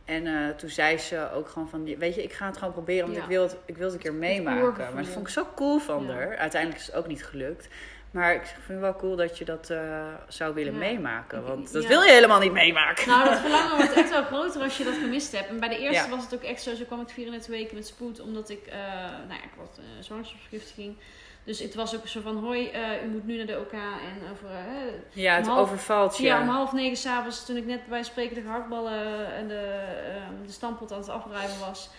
En 0.05 0.27
eh, 0.27 0.49
toen 0.55 0.69
zei 0.69 0.97
ze 0.97 1.31
ook 1.33 1.49
gewoon 1.49 1.69
van, 1.69 1.97
weet 1.97 2.15
je, 2.15 2.23
ik 2.23 2.33
ga 2.33 2.45
het 2.45 2.57
gewoon 2.57 2.73
proberen, 2.73 3.03
want 3.05 3.15
Ja. 3.15 3.23
ik, 3.23 3.29
wil 3.29 3.41
het, 3.43 3.55
ik 3.65 3.77
wil 3.77 3.85
het 3.85 3.93
een 3.95 4.01
keer 4.01 4.13
meemaken. 4.13 4.93
Maar 4.93 5.03
dat 5.03 5.11
vond 5.13 5.27
ik 5.27 5.33
zo 5.33 5.47
cool 5.55 5.79
van 5.79 6.05
Ja. 6.07 6.13
haar. 6.13 6.37
Uiteindelijk 6.37 6.81
is 6.81 6.87
het 6.87 6.95
ook 6.95 7.07
niet 7.07 7.25
gelukt. 7.25 7.67
Maar 8.11 8.33
ik 8.33 8.45
vind 8.45 8.67
het 8.67 8.79
wel 8.79 8.95
cool 8.95 9.15
dat 9.15 9.37
je 9.37 9.45
dat 9.45 9.69
eh, 9.69 10.07
zou 10.27 10.53
willen 10.53 10.73
Ja. 10.73 10.79
meemaken. 10.79 11.43
Want 11.43 11.71
dat 11.73 11.85
wil 11.85 12.01
je 12.01 12.11
helemaal 12.11 12.39
niet 12.39 12.51
meemaken. 12.51 13.07
Nou, 13.07 13.29
dat 13.29 13.39
verlangen 13.45 13.75
wordt 13.75 13.93
echt 13.93 14.09
wel 14.09 14.23
groter 14.23 14.61
als 14.61 14.77
je 14.77 14.83
dat 14.83 14.93
gemist 14.93 15.31
hebt. 15.31 15.47
En 15.49 15.59
bij 15.59 15.69
de 15.69 15.77
eerste 15.79 16.09
was 16.09 16.23
het 16.23 16.33
ook 16.35 16.43
echt 16.43 16.61
zo, 16.61 16.75
zo 16.75 16.83
kwam 16.83 17.01
ik 17.01 17.09
34 17.09 17.49
weken 17.51 17.75
met 17.75 17.87
spoed, 17.87 18.19
omdat 18.19 18.49
ik, 18.49 18.67
eh 18.67 18.77
nou 19.27 19.27
ja, 19.39 19.43
ik 19.43 19.49
had 19.57 19.79
uh, 19.79 19.85
zwangerschapsvergiftiging. 20.03 20.95
Dus 21.45 21.59
het 21.59 21.75
was 21.75 21.95
ook 21.95 22.07
zo 22.07 22.21
van, 22.21 22.37
hoi, 22.37 22.67
eh, 22.69 23.03
u 23.03 23.07
moet 23.07 23.25
nu 23.25 23.37
naar 23.37 23.45
de 23.45 23.59
OK 23.59 23.71
en 23.73 24.31
over... 24.31 24.49
eh, 24.49 24.93
Ja, 25.23 25.35
het 25.35 25.47
half- 25.47 25.59
overvalt 25.59 26.17
je. 26.17 26.23
Ja, 26.23 26.41
om 26.41 26.47
half 26.47 26.71
negen 26.73 26.97
s'avonds, 26.97 27.45
toen 27.45 27.55
ik 27.57 27.65
net 27.65 27.87
bij 27.87 28.03
spreken 28.03 28.35
de 28.35 28.41
gehaktballen 28.41 29.33
en 29.35 29.47
de, 29.47 29.83
ehm, 30.15 30.45
de 30.45 30.51
stampot 30.51 30.91
aan 30.91 30.99
het 30.99 31.09
afruimen 31.09 31.59
was, 31.59 31.89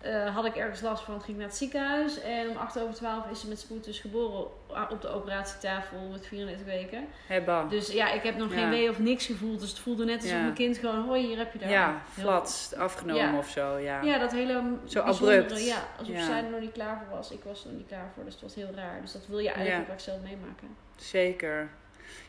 eh, 0.00 0.34
had 0.34 0.44
ik 0.44 0.56
ergens 0.56 0.80
last 0.80 1.02
van. 1.04 1.22
Ging 1.22 1.36
naar 1.38 1.46
het 1.46 1.56
ziekenhuis 1.56 2.20
en 2.20 2.48
om 2.48 2.56
acht 2.56 2.80
over 2.80 2.94
twaalf 2.94 3.30
is 3.30 3.40
ze 3.40 3.48
met 3.48 3.58
spoed 3.58 3.84
dus 3.84 3.98
geboren 3.98 4.46
op 4.90 4.98
de 5.00 5.08
operatietafel 5.08 5.98
met 6.12 6.26
34 6.26 6.66
weken. 6.66 7.06
Hebba. 7.26 7.64
Dus 7.64 7.92
ja, 7.92 8.12
ik 8.12 8.22
heb 8.22 8.36
nog 8.36 8.50
Ja. 8.54 8.56
geen 8.60 8.70
wee 8.70 8.90
of 8.90 8.98
niks 8.98 9.26
gevoeld. 9.26 9.60
Dus 9.60 9.68
het 9.68 9.78
voelde 9.78 10.04
net 10.04 10.16
alsof 10.16 10.30
Ja. 10.30 10.40
mijn 10.42 10.54
kind 10.54 10.78
gewoon, 10.78 11.04
hoi, 11.06 11.26
hier 11.26 11.38
heb 11.38 11.52
je 11.52 11.58
daar. 11.58 11.70
ja, 11.70 12.02
flat, 12.12 12.74
afgenomen 12.78 13.22
Ja. 13.32 13.38
of 13.38 13.48
zo, 13.48 13.76
ja. 13.78 14.02
Ja, 14.02 14.18
dat 14.18 14.32
hele 14.32 14.62
Zo 14.84 15.00
abrupt. 15.00 15.64
Ja, 15.66 15.76
alsof 15.98 16.20
zij 16.20 16.44
er 16.44 16.50
nog 16.50 16.60
niet 16.60 16.72
klaar 16.72 17.02
voor 17.06 17.16
was. 17.16 17.30
Ik 17.30 17.44
was 17.44 17.62
er 17.64 17.68
nog 17.70 17.78
niet 17.78 17.88
klaar 17.88 18.10
voor, 18.14 18.24
dus 18.24 18.32
het 18.32 18.42
was 18.42 18.54
heel 18.54 18.70
raar. 18.74 19.00
Dus 19.00 19.12
dat 19.12 19.26
wil 19.26 19.38
je 19.38 19.50
eigenlijk 19.50 19.90
ook 19.90 20.00
zelf 20.00 20.20
meemaken. 20.22 20.76
Zeker. 20.96 21.70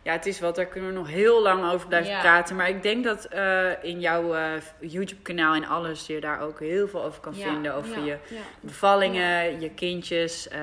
Ja, 0.03 0.11
het 0.11 0.25
is 0.25 0.39
wat, 0.39 0.55
daar 0.55 0.65
kunnen 0.65 0.89
we 0.89 0.95
nog 0.95 1.07
heel 1.07 1.41
lang 1.41 1.71
over 1.71 1.87
blijven 1.87 2.11
Ja. 2.11 2.19
praten. 2.19 2.55
Maar 2.55 2.69
ik 2.69 2.83
denk 2.83 3.03
dat 3.03 3.25
eh, 3.25 3.83
in 3.83 3.99
jouw 3.99 4.33
eh, 4.33 4.51
YouTube-kanaal 4.79 5.53
en 5.55 5.65
alles 5.65 6.07
je 6.07 6.19
daar 6.19 6.39
ook 6.41 6.59
heel 6.59 6.87
veel 6.87 7.03
over 7.03 7.21
kan 7.21 7.33
Ja, 7.35 7.51
vinden. 7.51 7.73
Over 7.75 8.03
je 8.03 8.17
bevallingen, 8.61 9.59
je 9.61 9.69
kindjes. 9.69 10.47
eh, 10.47 10.59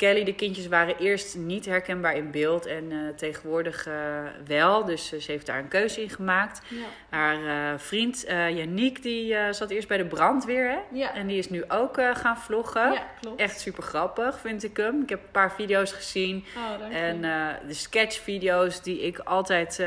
Kelly, 0.00 0.24
de 0.24 0.34
kindjes 0.34 0.66
waren 0.66 0.96
eerst 0.98 1.36
niet 1.36 1.64
herkenbaar 1.64 2.16
in 2.16 2.30
beeld 2.30 2.66
en 2.66 2.92
eh, 2.92 2.98
tegenwoordig 3.16 3.86
eh, 3.86 3.94
wel. 4.46 4.84
Dus 4.84 5.12
eh, 5.12 5.20
ze 5.20 5.30
heeft 5.30 5.46
daar 5.46 5.58
een 5.58 5.68
keuze 5.68 6.02
in 6.02 6.10
gemaakt. 6.10 6.60
Ja. 6.68 6.84
Haar 7.08 7.80
vriend 7.80 8.24
Yannick, 8.28 9.02
die 9.02 9.36
zat 9.50 9.70
eerst 9.70 9.88
bij 9.88 9.96
de 9.96 10.04
brandweer. 10.04 10.70
Hè? 10.70 10.78
Ja. 10.92 11.14
En 11.14 11.26
die 11.26 11.38
is 11.38 11.50
nu 11.50 11.64
ook 11.68 12.00
gaan 12.14 12.38
vloggen. 12.38 12.92
ja, 12.92 13.06
klopt. 13.20 13.40
Echt 13.40 13.60
super 13.60 13.82
grappig, 13.82 14.40
vind 14.40 14.64
ik 14.64 14.76
hem. 14.76 15.02
Ik 15.02 15.08
heb 15.08 15.20
een 15.22 15.30
paar 15.30 15.52
video's 15.52 15.92
gezien. 15.92 16.44
Oh. 16.56 16.96
En 16.96 17.20
de 17.66 17.74
sketchvideo's 17.74 18.82
die 18.82 19.00
ik 19.00 19.18
altijd 19.18 19.82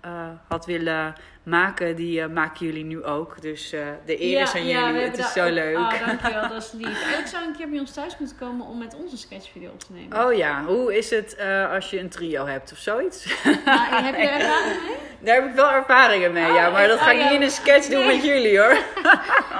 eh, 0.00 0.28
had 0.48 0.66
willen 0.66 1.14
maken, 1.42 1.96
die 1.96 2.20
eh, 2.20 2.28
maken 2.28 2.66
jullie 2.66 2.84
nu 2.84 3.04
ook. 3.04 3.42
Dus 3.42 3.72
eh, 3.72 3.86
de 4.06 4.22
eer 4.22 4.42
is 4.42 4.54
aan 4.54 4.66
jullie. 4.66 5.00
Het 5.00 5.18
is 5.18 5.32
zo 5.32 5.50
leuk. 5.50 5.76
Ah, 5.76 6.00
dankjewel, 6.06 6.48
dat 6.48 6.62
is 6.62 6.72
lief. 6.72 7.02
Eigenlijk 7.02 7.26
zou 7.26 7.44
een 7.44 7.56
keer 7.56 7.68
bij 7.68 7.78
ons 7.78 7.92
thuis 7.92 8.18
moeten 8.18 8.36
komen 8.36 8.66
om 8.66 8.78
met 8.78 8.94
ons 8.94 9.12
een 9.12 9.18
sketchvideo 9.18 9.70
op 9.70 9.80
te 9.80 9.92
nemen. 9.92 10.24
Oh 10.26 10.32
ja, 10.32 10.64
hoe 10.64 10.96
is 10.96 11.10
het 11.10 11.38
als 11.72 11.90
je 11.90 11.98
een 11.98 12.08
trio 12.08 12.46
hebt 12.46 12.72
of 12.72 12.78
zoiets? 12.78 13.42
Nou, 13.44 14.04
heb 14.04 14.14
je 14.14 14.20
er 14.20 14.40
ervaring 14.40 14.82
mee? 14.82 14.96
Daar 15.20 15.34
heb 15.34 15.44
ik 15.44 15.54
wel 15.54 15.70
ervaringen 15.70 16.32
mee, 16.32 16.48
Oh, 16.48 16.54
ja. 16.54 16.70
Maar 16.70 16.88
dat 16.88 16.98
ga 16.98 17.06
Oh, 17.10 17.12
ik 17.12 17.18
ja. 17.18 17.24
niet 17.24 17.34
in 17.34 17.42
een 17.42 17.50
sketch 17.50 17.86
doen 17.88 18.06
Nee. 18.06 18.16
met 18.16 18.24
jullie 18.24 18.58
hoor. 18.60 18.76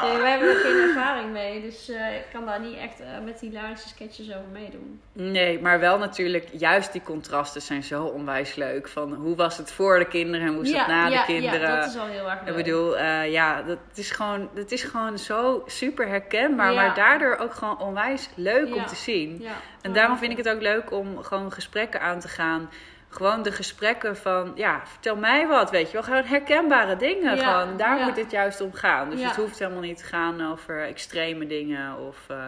Nee, 0.03 0.19
wij 0.19 0.31
hebben 0.31 0.49
er 0.49 0.55
geen 0.57 0.81
ervaring 0.89 1.33
mee, 1.33 1.61
dus 1.61 1.89
eh, 1.91 2.15
ik 2.15 2.25
kan 2.33 2.47
daar 2.47 2.61
niet 2.61 2.77
echt 2.77 3.01
eh, 3.01 3.07
met 3.25 3.41
hilarische 3.41 3.89
sketches 3.89 4.27
over 4.29 4.49
meedoen. 4.53 5.01
Nee, 5.13 5.61
maar 5.61 5.81
wel 5.81 5.99
natuurlijk, 5.99 6.49
juist 6.53 6.93
die 6.93 7.03
contrasten 7.03 7.63
zijn 7.63 7.83
zo 7.83 8.05
onwijs 8.05 8.55
leuk. 8.55 8.89
Van 8.89 9.15
hoe 9.15 9.37
was 9.37 9.57
het 9.57 9.73
voor 9.73 9.99
de 9.99 10.05
kinderen 10.05 10.47
en 10.47 10.55
hoe 10.55 10.63
is 10.63 10.73
het 10.73 10.87
na 10.87 11.07
ja, 11.07 11.19
de 11.21 11.33
kinderen? 11.33 11.61
Ja, 11.61 11.81
dat 11.81 11.89
is 11.91 11.99
al 11.99 12.07
heel 12.07 12.31
erg 12.31 12.41
leuk. 12.41 12.49
Ik 12.49 12.65
bedoel, 12.65 12.99
eh, 12.99 13.33
ja, 13.33 13.63
dat 13.63 13.79
is, 13.95 14.11
gewoon, 14.11 14.49
dat 14.55 14.71
is 14.71 14.83
gewoon 14.83 15.19
zo 15.19 15.63
super 15.67 16.09
herkenbaar, 16.09 16.75
maar 16.75 16.95
daardoor 16.95 17.37
ook 17.37 17.55
gewoon 17.55 17.79
onwijs 17.79 18.29
leuk 18.35 18.75
om 18.75 18.87
te 18.87 18.97
zien. 18.97 19.47
En 19.83 19.93
daarom 19.93 20.19
vind 20.19 20.31
ik 20.33 20.37
het 20.37 20.49
ook 20.49 20.61
leuk 20.61 20.93
om 20.93 21.23
gewoon 21.23 21.53
gesprekken 21.53 22.01
aan 22.01 22.21
te 22.21 22.29
gaan. 22.29 22.71
Gewoon 23.13 23.43
de 23.43 23.53
gesprekken 23.53 24.17
van, 24.17 24.53
ja, 24.55 24.81
vertel 24.87 25.17
mij 25.17 25.47
wat, 25.47 25.71
weet 25.71 25.87
je 25.87 25.93
wel. 25.93 26.03
Gewoon 26.03 26.23
herkenbare 26.25 26.97
dingen. 26.97 27.37
Ja, 27.37 27.61
Gewoon, 27.61 27.77
daar 27.77 27.99
ja. 27.99 28.05
moet 28.07 28.17
het 28.17 28.31
juist 28.31 28.61
om 28.61 28.73
gaan. 28.73 29.11
Dus 29.11 29.21
Ja. 29.21 29.27
het 29.27 29.37
hoeft 29.37 29.59
helemaal 29.59 29.81
niet 29.81 29.97
te 29.99 30.05
gaan 30.05 30.51
over 30.53 30.83
extreme 30.87 31.47
dingen 31.47 31.99
of 31.99 32.17
eh, 32.29 32.45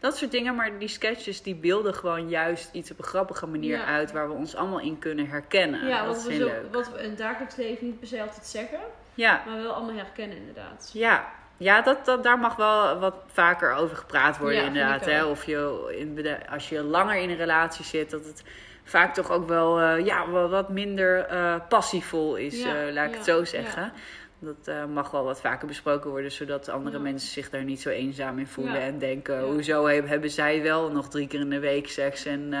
dat 0.00 0.16
soort 0.16 0.30
dingen. 0.30 0.54
Maar 0.54 0.78
die 0.78 0.88
sketches, 0.88 1.42
die 1.42 1.54
beelden 1.54 1.94
gewoon 1.94 2.28
juist 2.28 2.68
iets 2.72 2.90
op 2.90 2.98
een 2.98 3.04
grappige 3.04 3.46
manier 3.46 3.82
uit... 3.84 4.12
waar 4.12 4.28
we 4.28 4.34
ons 4.34 4.56
allemaal 4.56 4.80
in 4.80 4.98
kunnen 4.98 5.28
herkennen. 5.28 5.86
Ja, 5.86 6.04
dat 6.04 6.14
wat 6.16 6.24
we, 6.24 6.34
zo, 6.34 6.44
leuk. 6.44 6.62
wat 6.72 6.92
we 6.92 6.98
in 7.02 7.08
het 7.08 7.18
dagelijks 7.18 7.56
leven 7.56 7.86
niet 7.86 7.98
per 7.98 8.08
se 8.08 8.22
altijd 8.22 8.46
zeggen, 8.46 8.78
Ja, 9.14 9.42
maar 9.46 9.62
wel 9.62 9.72
allemaal 9.72 9.96
herkennen 9.96 10.36
inderdaad. 10.36 10.90
ja. 10.92 11.36
Ja, 11.60 11.82
dat, 11.82 12.04
dat, 12.04 12.22
daar 12.22 12.38
mag 12.38 12.56
wel 12.56 12.98
wat 12.98 13.14
vaker 13.32 13.72
over 13.72 13.96
gepraat 13.96 14.38
worden, 14.38 14.60
Ja, 14.60 14.66
inderdaad. 14.66 15.04
Hè? 15.04 15.24
Of 15.24 15.44
je, 15.44 15.94
in, 15.98 16.36
als 16.50 16.68
je 16.68 16.82
langer 16.82 17.16
in 17.16 17.30
een 17.30 17.36
relatie 17.36 17.84
zit, 17.84 18.10
dat 18.10 18.24
het 18.24 18.42
vaak 18.88 19.14
toch 19.14 19.30
ook 19.30 19.48
wel, 19.48 19.80
eh, 19.80 20.04
ja, 20.04 20.30
wel 20.30 20.48
wat 20.48 20.68
minder 20.68 21.24
eh, 21.24 21.54
passievol 21.68 22.36
is, 22.36 22.62
Ja, 22.62 22.86
eh, 22.86 22.92
laat 22.92 23.08
ik 23.08 23.14
het 23.14 23.24
zo 23.24 23.44
zeggen. 23.44 23.92
Dat 24.40 24.88
mag 24.88 25.10
wel 25.10 25.24
wat 25.24 25.40
vaker 25.40 25.66
besproken 25.66 26.10
worden, 26.10 26.32
zodat 26.32 26.68
andere 26.68 26.98
mensen 26.98 27.28
zich 27.28 27.50
daar 27.50 27.64
niet 27.64 27.80
zo 27.80 27.88
eenzaam 27.88 28.38
in 28.38 28.46
voelen. 28.46 28.80
En 28.80 28.98
denken, 28.98 29.42
hoezo 29.42 29.86
hebben, 29.86 30.30
zij 30.30 30.62
wel 30.62 30.90
nog 30.90 31.08
drie 31.08 31.26
keer 31.26 31.40
in 31.40 31.50
de 31.50 31.58
week 31.58 31.88
seks 31.88 32.24
en 32.24 32.54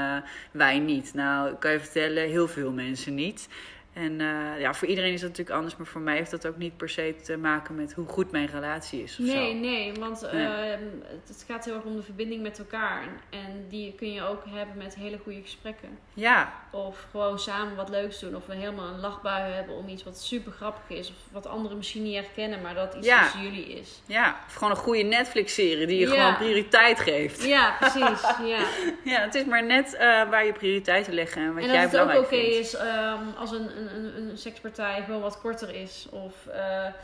wij 0.50 0.78
niet? 0.78 1.14
Nou, 1.14 1.50
ik 1.50 1.60
kan 1.60 1.70
je 1.70 1.80
vertellen, 1.80 2.28
heel 2.28 2.48
veel 2.48 2.72
mensen 2.72 3.14
niet. 3.14 3.48
En 3.98 4.20
eh, 4.20 4.60
ja, 4.60 4.74
voor 4.74 4.88
iedereen 4.88 5.12
is 5.12 5.20
dat 5.20 5.28
natuurlijk 5.30 5.56
anders, 5.56 5.76
maar 5.76 5.86
voor 5.86 6.00
mij 6.00 6.16
heeft 6.16 6.30
dat 6.30 6.46
ook 6.46 6.56
niet 6.56 6.76
per 6.76 6.88
se 6.88 7.14
te 7.24 7.36
maken 7.36 7.74
met 7.74 7.92
hoe 7.92 8.06
goed 8.08 8.30
mijn 8.30 8.46
relatie 8.46 9.02
is. 9.02 9.18
Of 9.20 9.26
Nee, 9.26 9.52
zo. 9.52 9.58
nee, 9.58 9.92
want 9.94 10.20
Nee. 10.32 10.46
ehm, 10.46 10.82
het, 11.26 11.44
gaat 11.48 11.64
heel 11.64 11.74
erg 11.74 11.84
om 11.84 11.96
de 11.96 12.02
verbinding 12.02 12.42
met 12.42 12.58
elkaar. 12.58 13.02
En, 13.02 13.38
en 13.40 13.64
die 13.68 13.94
kun 13.94 14.12
je 14.12 14.22
ook 14.22 14.42
hebben 14.48 14.76
met 14.76 14.94
hele 14.94 15.18
goede 15.22 15.40
gesprekken. 15.42 15.98
Ja, 16.14 16.52
Of 16.70 17.06
gewoon 17.10 17.38
samen 17.38 17.76
wat 17.76 17.88
leuks 17.88 18.20
doen. 18.20 18.36
Of 18.36 18.46
we 18.46 18.54
helemaal 18.54 18.86
een 18.94 19.00
lachbui 19.00 19.52
hebben 19.52 19.74
om 19.74 19.88
iets 19.88 20.04
wat 20.04 20.20
super 20.20 20.52
grappig 20.52 20.96
is. 20.96 21.08
Of 21.08 21.16
wat 21.32 21.46
anderen 21.46 21.76
misschien 21.76 22.02
niet 22.02 22.14
herkennen, 22.14 22.60
maar 22.62 22.74
dat 22.74 22.94
iets 22.94 23.06
Ja. 23.06 23.22
tussen 23.22 23.42
jullie 23.42 23.66
is. 23.66 24.00
ja, 24.06 24.36
of 24.46 24.54
gewoon 24.54 24.70
een 24.70 24.76
goede 24.80 25.02
Netflix-serie 25.02 25.86
die 25.86 25.98
je 25.98 26.06
Ja. 26.08 26.14
gewoon 26.14 26.36
prioriteit 26.36 27.00
geeft. 27.00 27.44
Ja, 27.44 27.76
precies. 27.80 28.22
ja. 28.44 28.60
Ja, 29.12 29.20
het 29.20 29.34
is 29.34 29.44
maar 29.44 29.64
net 29.64 29.94
eh, 29.94 30.00
waar 30.30 30.44
je 30.46 30.52
prioriteiten 30.52 31.12
leggen 31.14 31.42
en 31.42 31.54
wat 31.54 31.62
En 31.62 31.68
jij 31.70 31.82
dat 31.82 31.90
het 31.92 32.00
ook 32.00 32.06
belangrijk 32.06 32.42
oké 32.42 32.50
vindt. 32.52 32.66
is 32.66 32.74
ehm, 32.74 33.22
als 33.38 33.50
een, 33.52 33.76
een, 33.78 33.87
een, 33.94 34.30
een 34.30 34.38
sekspartij 34.38 35.02
gewoon 35.06 35.20
wat 35.20 35.40
korter 35.40 35.74
is. 35.74 36.06
Of, 36.10 36.34
eh, 36.46 36.60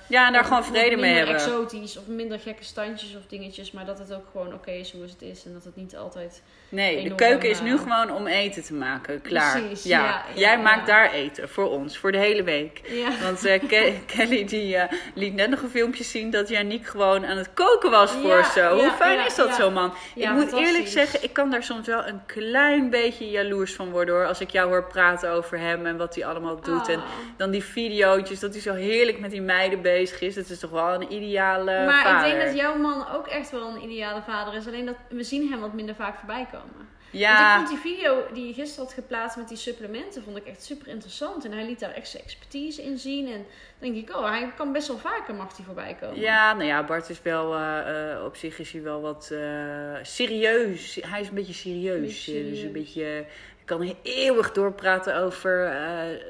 Ja, 0.08 0.26
en 0.26 0.32
daar 0.32 0.40
of 0.42 0.46
gewoon 0.48 0.64
vrede 0.64 0.96
mee 0.96 1.14
hebben. 1.14 1.34
exotisch. 1.34 1.96
Of 1.98 2.06
minder 2.06 2.38
gekke 2.40 2.64
standjes 2.64 3.16
of 3.16 3.22
dingetjes. 3.26 3.70
Maar 3.72 3.84
dat 3.86 3.98
het 3.98 4.14
ook 4.14 4.26
gewoon 4.32 4.54
oké 4.54 4.70
is 4.70 4.92
hoe 4.92 5.02
het 5.02 5.22
is. 5.22 5.44
En 5.44 5.52
dat 5.52 5.64
het 5.64 5.76
niet 5.76 5.96
altijd... 5.96 6.42
Nee, 6.68 7.08
de 7.08 7.14
keuken 7.14 7.48
is 7.50 7.58
eh, 7.58 7.64
nu 7.64 7.78
gewoon 7.78 8.10
om 8.10 8.26
eten 8.26 8.62
te 8.62 8.74
maken. 8.74 9.20
Klaar. 9.22 9.60
Precies, 9.60 9.84
ja. 9.84 10.24
Jij 10.34 10.56
ja. 10.56 10.62
maakt 10.62 10.86
daar 10.86 11.12
eten 11.12 11.48
voor 11.48 11.70
ons, 11.70 11.98
voor 11.98 12.12
de 12.12 12.18
hele 12.18 12.42
week. 12.42 12.80
Ja. 12.88 13.08
Want 13.22 13.44
eh, 13.44 13.68
Ke- 13.68 13.92
Kelly 14.16 14.44
die 14.44 14.76
eh, 14.76 14.98
liet 15.14 15.34
net 15.34 15.50
nog 15.50 15.62
een 15.62 15.68
filmpje 15.70 16.04
zien 16.04 16.30
dat 16.30 16.48
Janiek 16.48 16.86
gewoon 16.86 17.26
aan 17.26 17.36
het 17.36 17.52
koken 17.54 17.90
was 17.90 18.10
voor 18.10 18.44
ze. 18.44 18.68
Hoe 18.72 18.90
fijn 18.90 19.26
is 19.26 19.34
dat 19.34 19.54
zo, 19.54 19.70
man? 19.70 19.92
Ik 20.14 20.30
moet 20.30 20.52
eerlijk 20.52 20.86
zeggen, 20.86 21.22
ik 21.22 21.32
kan 21.32 21.50
daar 21.50 21.62
soms 21.62 21.86
wel 21.86 22.06
een 22.06 22.20
klein 22.26 22.90
beetje 22.90 23.30
jaloers 23.30 23.74
van 23.74 23.90
worden 23.90 24.14
hoor. 24.14 24.26
Als 24.26 24.40
ik 24.40 24.50
jou 24.50 24.68
hoor 24.68 24.84
praten 24.84 25.30
over 25.30 25.58
hem 25.58 25.86
en 25.86 25.96
wat 25.96 26.14
hij 26.14 26.26
allemaal 26.26 26.60
doet. 26.60 26.73
En 26.88 26.98
Ah. 26.98 27.04
dan 27.36 27.50
die 27.50 27.62
videootjes, 27.64 28.40
dat 28.40 28.52
hij 28.52 28.62
zo 28.62 28.72
heerlijk 28.74 29.18
met 29.20 29.30
die 29.30 29.42
meiden 29.42 29.82
bezig 29.82 30.20
is. 30.20 30.34
Dat 30.34 30.48
is 30.48 30.58
toch 30.58 30.70
wel 30.70 30.94
een 30.94 31.12
ideale 31.12 31.84
maar 31.86 32.04
vader. 32.04 32.28
ik 32.28 32.34
denk 32.34 32.46
dat 32.46 32.56
jouw 32.56 32.76
man 32.76 33.06
ook 33.14 33.26
echt 33.26 33.50
wel 33.50 33.68
een 33.68 33.82
ideale 33.82 34.22
vader 34.22 34.54
is. 34.54 34.66
Alleen 34.66 34.86
dat 34.86 34.96
we 35.08 35.22
zien 35.22 35.50
hem 35.50 35.60
wat 35.60 35.72
minder 35.72 35.94
vaak 35.94 36.16
voorbij 36.18 36.46
komen. 36.52 36.92
Ja, 37.10 37.56
Want 37.56 37.70
ik 37.70 37.76
vond 37.76 37.82
die 37.82 37.92
video 37.92 38.22
die 38.32 38.46
je 38.46 38.52
gisteren 38.52 38.84
had 38.84 38.94
geplaatst 38.94 39.36
met 39.36 39.48
die 39.48 39.56
supplementen, 39.56 40.22
vond 40.22 40.36
ik 40.36 40.46
echt 40.46 40.64
super 40.64 40.88
interessant. 40.88 41.44
En 41.44 41.52
hij 41.52 41.64
liet 41.66 41.80
daar 41.80 41.90
echt 41.94 42.08
zijn 42.08 42.22
expertise 42.22 42.82
in 42.82 42.98
zien. 42.98 43.26
En 43.26 43.46
dan 43.78 43.92
denk 43.92 44.08
ik, 44.08 44.16
oh, 44.16 44.28
hij 44.30 44.52
kan 44.56 44.72
best 44.72 44.88
wel 44.88 44.98
vaker 44.98 45.34
mag 45.34 45.56
hij 45.56 45.64
voorbij 45.64 45.96
komen. 46.00 46.20
Ja, 46.20 46.52
nou 46.52 46.64
ja, 46.64 46.84
Bart 46.84 47.08
is 47.08 47.22
wel, 47.22 47.54
eh, 47.54 48.12
eh, 48.12 48.24
op 48.24 48.36
zich 48.36 48.58
is 48.58 48.72
hij 48.72 48.82
wel 48.82 49.00
wat 49.00 49.30
eh, 49.32 49.38
serieus. 50.02 50.98
Hij 51.00 51.20
is 51.20 51.28
een 51.28 51.34
beetje 51.34 51.52
serieus. 51.52 52.00
Beetje 52.00 52.32
eh, 52.32 52.44
Dus 52.44 52.48
serieus. 52.48 52.62
een 52.62 52.72
beetje, 52.72 53.24
ik 53.64 53.70
kan 53.70 53.96
eeuwig 54.02 54.52
doorpraten 54.52 55.16
over 55.16 55.64
eh, 55.66 56.20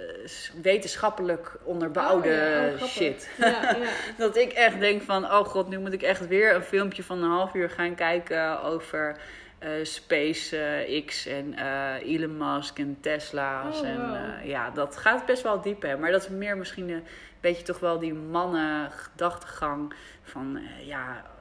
wetenschappelijk 0.63 1.57
onderbouwde 1.63 2.29
Oh, 2.29 2.79
ja, 2.79 2.85
oh, 2.85 2.89
shit. 2.89 3.29
Ja, 3.39 3.47
ja. 3.47 3.77
Dat 4.25 4.37
ik 4.37 4.53
echt 4.53 4.81
denk 4.81 5.03
van, 5.03 5.25
oh 5.25 5.45
god, 5.45 5.69
nu 5.69 5.79
moet 5.79 5.93
ik 5.93 6.03
echt 6.03 6.29
weer 6.29 6.55
een 6.55 6.63
filmpje 6.63 7.03
van 7.03 7.23
een 7.23 7.31
half 7.31 7.55
uur 7.55 7.71
gaan 7.71 7.95
kijken 7.95 8.63
over 8.63 9.17
eh, 9.59 9.71
Space 9.83 10.59
eh, 10.59 11.05
X 11.07 11.27
en 11.27 11.55
Elon 12.03 12.37
Musk 12.37 12.79
en 12.79 12.97
Tesla's. 13.01 13.81
Oh, 13.81 13.89
en 13.89 14.09
wow. 14.09 14.47
ja, 14.49 14.71
dat 14.71 14.97
gaat 14.97 15.27
best 15.27 15.43
wel 15.43 15.61
diep 15.61 15.83
hè. 15.83 15.97
Maar 15.97 16.11
dat 16.11 16.23
is 16.23 16.29
meer 16.29 16.57
misschien 16.57 16.89
een 16.89 17.05
beetje 17.41 17.65
toch 17.65 17.79
wel 17.79 17.99
die 17.99 18.15
mannen 18.15 18.91
gedachtegang 18.91 19.95
van, 20.23 20.61
ja... 20.81 21.33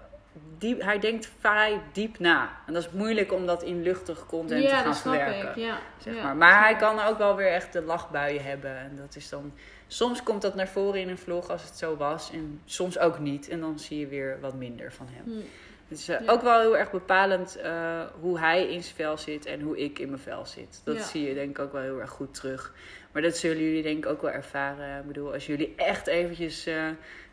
Diep, 0.58 0.82
hij 0.82 1.00
denkt 1.00 1.32
vrij 1.40 1.82
diep 1.92 2.20
na. 2.20 2.50
En 2.68 2.74
dat 2.74 2.84
is 2.84 2.90
moeilijk 2.92 3.32
om 3.34 3.46
dat 3.46 3.64
in 3.64 3.82
luchtig 3.82 4.26
content 4.26 4.64
te 4.70 4.76
gaan 4.76 4.84
dat 4.86 4.98
verwerken. 5.00 5.50
ik. 5.50 5.56
Ja, 5.56 5.78
Zeg 5.98 6.16
ja, 6.16 6.24
maar. 6.24 6.36
maar 6.36 6.64
hij 6.64 6.76
kan 6.76 7.00
ook 7.00 7.18
wel 7.18 7.36
weer 7.36 7.52
echt 7.52 7.74
de 7.74 7.82
lachbuien 7.82 8.44
hebben. 8.44 8.78
En 8.78 8.96
dat 9.02 9.16
is 9.16 9.30
dan. 9.30 9.54
Soms 9.88 10.24
komt 10.24 10.42
dat 10.42 10.56
naar 10.56 10.68
voren 10.68 11.00
in 11.02 11.10
een 11.10 11.18
vlog 11.18 11.50
als 11.50 11.64
het 11.64 11.78
zo 11.78 11.96
was. 11.98 12.32
En 12.32 12.62
soms 12.66 13.00
ook 13.00 13.20
niet. 13.20 13.50
En 13.50 13.60
dan 13.60 13.80
zie 13.80 14.00
je 14.00 14.08
weer 14.08 14.38
wat 14.42 14.54
minder 14.54 14.92
van 14.94 15.08
hem. 15.10 15.34
Hm. 15.34 15.40
Het 15.88 15.98
is 16.00 16.06
Ja. 16.06 16.22
ook 16.26 16.42
wel 16.42 16.60
heel 16.60 16.78
erg 16.78 16.92
bepalend 16.92 17.56
eh, 17.56 18.02
hoe 18.20 18.40
hij 18.40 18.64
in 18.68 18.84
zijn 18.84 18.96
vel 18.96 19.18
zit 19.18 19.46
en 19.46 19.62
hoe 19.62 19.78
ik 19.78 20.00
in 20.00 20.10
mijn 20.10 20.22
vel 20.22 20.46
zit. 20.46 20.82
Dat 20.84 21.02
zie 21.02 21.28
je 21.28 21.34
denk 21.34 21.50
ik 21.50 21.60
ook 21.60 21.72
wel 21.72 21.82
heel 21.82 22.00
erg 22.00 22.10
goed 22.10 22.34
terug. 22.34 22.74
Maar 23.14 23.22
dat 23.22 23.38
zullen 23.38 23.64
jullie 23.64 23.84
denk 23.84 24.06
ik 24.06 24.12
ook 24.12 24.22
wel 24.22 24.32
ervaren. 24.32 25.00
Ik 25.00 25.08
bedoel, 25.08 25.34
als 25.34 25.46
jullie 25.46 25.74
echt 25.76 26.08
eventjes 26.08 26.66
eh, 26.66 26.76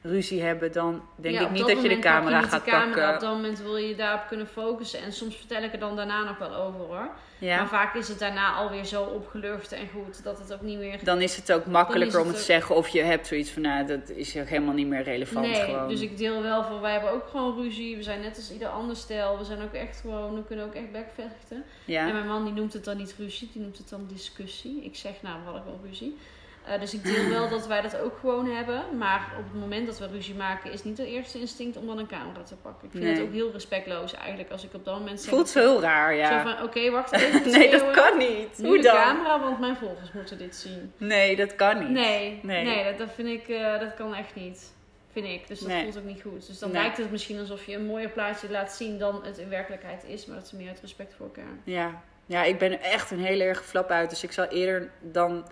ruzie 0.02 0.42
hebben, 0.42 0.72
dan 0.72 1.02
denk 1.16 1.34
Ja, 1.34 1.40
ik 1.40 1.50
niet 1.50 1.58
dat 1.58 1.68
dat 1.68 1.82
je 1.82 1.88
de 1.88 1.98
camera 1.98 2.40
niet 2.40 2.48
gaat 2.48 2.64
de 2.64 2.70
camera. 2.70 2.86
pakken. 2.94 3.14
Op 3.14 3.20
dat 3.20 3.30
moment 3.34 3.62
wil 3.62 3.76
je 3.76 3.94
daarop 3.94 4.26
kunnen 4.28 4.46
focussen. 4.46 5.00
En 5.00 5.12
soms 5.12 5.36
vertel 5.36 5.62
ik 5.62 5.72
er 5.72 5.78
dan 5.78 5.96
daarna 5.96 6.24
nog 6.24 6.38
wel 6.38 6.54
over 6.54 6.80
hoor. 6.80 7.08
Ja. 7.40 7.56
Maar 7.56 7.68
vaak 7.68 7.94
is 7.94 8.08
het 8.08 8.18
daarna 8.18 8.52
alweer 8.54 8.84
zo 8.84 9.02
opgelucht 9.02 9.72
en 9.72 9.88
goed 9.88 10.24
dat 10.24 10.38
het 10.38 10.52
ook 10.52 10.60
niet 10.60 10.78
meer... 10.78 11.04
Dan 11.04 11.20
is 11.20 11.36
het 11.36 11.52
ook 11.52 11.66
makkelijker 11.66 12.16
het 12.16 12.22
om 12.26 12.32
het 12.32 12.38
te 12.38 12.44
zeggen 12.44 12.76
of 12.76 12.88
je 12.88 13.02
hebt 13.02 13.26
zoiets 13.26 13.50
van, 13.50 13.62
nou, 13.62 13.86
dat 13.86 14.08
is 14.08 14.34
helemaal 14.34 14.74
niet 14.74 14.86
meer 14.86 15.02
relevant 15.02 15.46
Nee, 15.46 15.54
gewoon. 15.64 15.88
dus 15.88 16.00
ik 16.00 16.16
deel 16.16 16.42
wel 16.42 16.64
van, 16.64 16.80
wij 16.80 16.92
hebben 16.92 17.10
ook 17.12 17.28
gewoon 17.28 17.62
ruzie. 17.62 17.96
We 17.96 18.02
zijn 18.02 18.20
net 18.20 18.36
als 18.36 18.52
ieder 18.52 18.68
ander 18.68 18.96
stel. 18.96 19.38
We 19.38 19.44
zijn 19.44 19.62
ook 19.62 19.72
echt 19.72 20.00
gewoon, 20.00 20.34
we 20.34 20.44
kunnen 20.44 20.64
ook 20.64 20.74
echt 20.74 20.92
backvechten. 20.92 21.64
ja. 21.84 22.06
En 22.06 22.12
mijn 22.12 22.26
man 22.26 22.44
die 22.44 22.52
noemt 22.52 22.72
het 22.72 22.84
dan 22.84 22.96
niet 22.96 23.14
ruzie, 23.18 23.50
die 23.52 23.62
noemt 23.62 23.78
het 23.78 23.88
dan 23.88 24.06
discussie. 24.12 24.84
Ik 24.84 24.96
zeg 24.96 25.12
nou, 25.22 25.38
we 25.38 25.44
hadden 25.44 25.62
gewoon 25.62 25.80
ruzie. 25.88 26.16
Eh, 26.64 26.80
dus 26.80 26.94
ik 26.94 27.04
deel 27.04 27.28
wel 27.28 27.48
dat 27.48 27.66
wij 27.66 27.80
dat 27.80 27.98
ook 27.98 28.18
gewoon 28.20 28.46
hebben. 28.50 28.82
Maar 28.98 29.32
op 29.38 29.44
het 29.52 29.60
moment 29.60 29.86
dat 29.86 29.98
we 29.98 30.06
ruzie 30.06 30.34
maken, 30.34 30.72
is 30.72 30.84
niet 30.84 30.98
het 30.98 31.06
eerste 31.06 31.38
instinct 31.40 31.76
om 31.76 31.86
dan 31.86 31.98
een 31.98 32.06
camera 32.06 32.42
te 32.42 32.54
pakken. 32.56 32.84
Ik 32.86 32.90
vind 32.90 33.04
Nee. 33.04 33.12
het 33.12 33.22
ook 33.22 33.32
heel 33.32 33.52
respectloos 33.52 34.14
eigenlijk 34.14 34.50
als 34.50 34.64
ik 34.64 34.74
op 34.74 34.84
dat 34.84 34.98
moment 34.98 35.20
zeg. 35.20 35.30
Voelt 35.34 35.48
zo 35.48 35.60
heel 35.60 35.80
raar, 35.80 36.14
ja. 36.14 36.42
Zo 36.42 36.50
van, 36.50 36.62
oké, 36.62 36.90
wacht 36.90 37.12
even. 37.12 37.50
nee, 37.58 37.70
dat 37.70 37.90
kan 37.90 38.18
niet. 38.18 38.58
Nu 38.58 38.66
Hoe 38.66 38.76
de 38.76 38.82
dan? 38.82 38.94
camera, 38.94 39.40
want 39.40 39.60
mijn 39.60 39.76
volgers 39.76 40.12
moeten 40.12 40.38
dit 40.38 40.56
zien. 40.56 40.92
Nee, 40.96 41.36
dat 41.36 41.54
kan 41.54 41.78
niet. 41.78 41.88
Nee, 41.88 42.40
Nee. 42.42 42.64
nee. 42.64 42.84
dat, 42.84 42.98
dat 42.98 43.08
vind 43.14 43.28
ik, 43.28 43.48
eh, 43.48 43.78
dat 43.80 43.94
kan 43.94 44.14
echt 44.14 44.34
niet. 44.34 44.72
Vind 45.12 45.26
ik. 45.26 45.48
Dus 45.48 45.58
dat 45.58 45.68
Nee. 45.68 45.82
voelt 45.82 45.98
ook 45.98 46.04
niet 46.04 46.22
goed. 46.22 46.46
Dus 46.46 46.58
dan 46.58 46.72
lijkt 46.72 46.96
het 46.96 47.10
misschien 47.10 47.38
alsof 47.38 47.66
je 47.66 47.74
een 47.74 47.86
mooier 47.86 48.08
plaatje 48.08 48.50
laat 48.50 48.72
zien 48.72 48.98
dan 48.98 49.24
het 49.24 49.38
in 49.38 49.48
werkelijkheid 49.48 50.04
is. 50.04 50.26
Maar 50.26 50.36
dat 50.36 50.44
is 50.44 50.52
meer 50.52 50.68
uit 50.68 50.80
respect 50.80 51.14
voor 51.14 51.26
elkaar. 51.26 51.52
Ja. 51.64 52.02
ja, 52.26 52.42
ik 52.42 52.58
ben 52.58 52.80
echt 52.82 53.10
een 53.10 53.20
hele 53.24 53.44
erg 53.44 53.64
flap 53.64 53.90
uit. 53.90 54.10
Dus 54.10 54.22
ik 54.22 54.32
zal 54.32 54.44
eerder 54.44 54.90
dan 55.00 55.44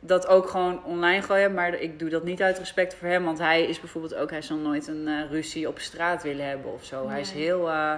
dat 0.00 0.26
ook 0.26 0.48
gewoon 0.48 0.84
online 0.84 1.22
gooien. 1.22 1.54
Maar 1.54 1.74
ik 1.74 1.98
doe 1.98 2.08
dat 2.08 2.24
niet 2.24 2.42
uit 2.42 2.58
respect 2.58 2.94
voor 2.94 3.08
hem. 3.08 3.24
Want 3.24 3.38
hij 3.38 3.62
is 3.64 3.80
bijvoorbeeld 3.80 4.14
ook, 4.14 4.30
hij 4.30 4.42
zal 4.42 4.56
nooit 4.56 4.86
een 4.86 5.08
eh, 5.08 5.30
ruzie 5.30 5.68
op 5.68 5.78
straat 5.78 6.22
willen 6.22 6.48
hebben 6.48 6.72
of 6.72 6.84
zo. 6.84 7.08
Hij 7.08 7.20
is 7.20 7.30
heel, 7.30 7.68
eh, 7.70 7.92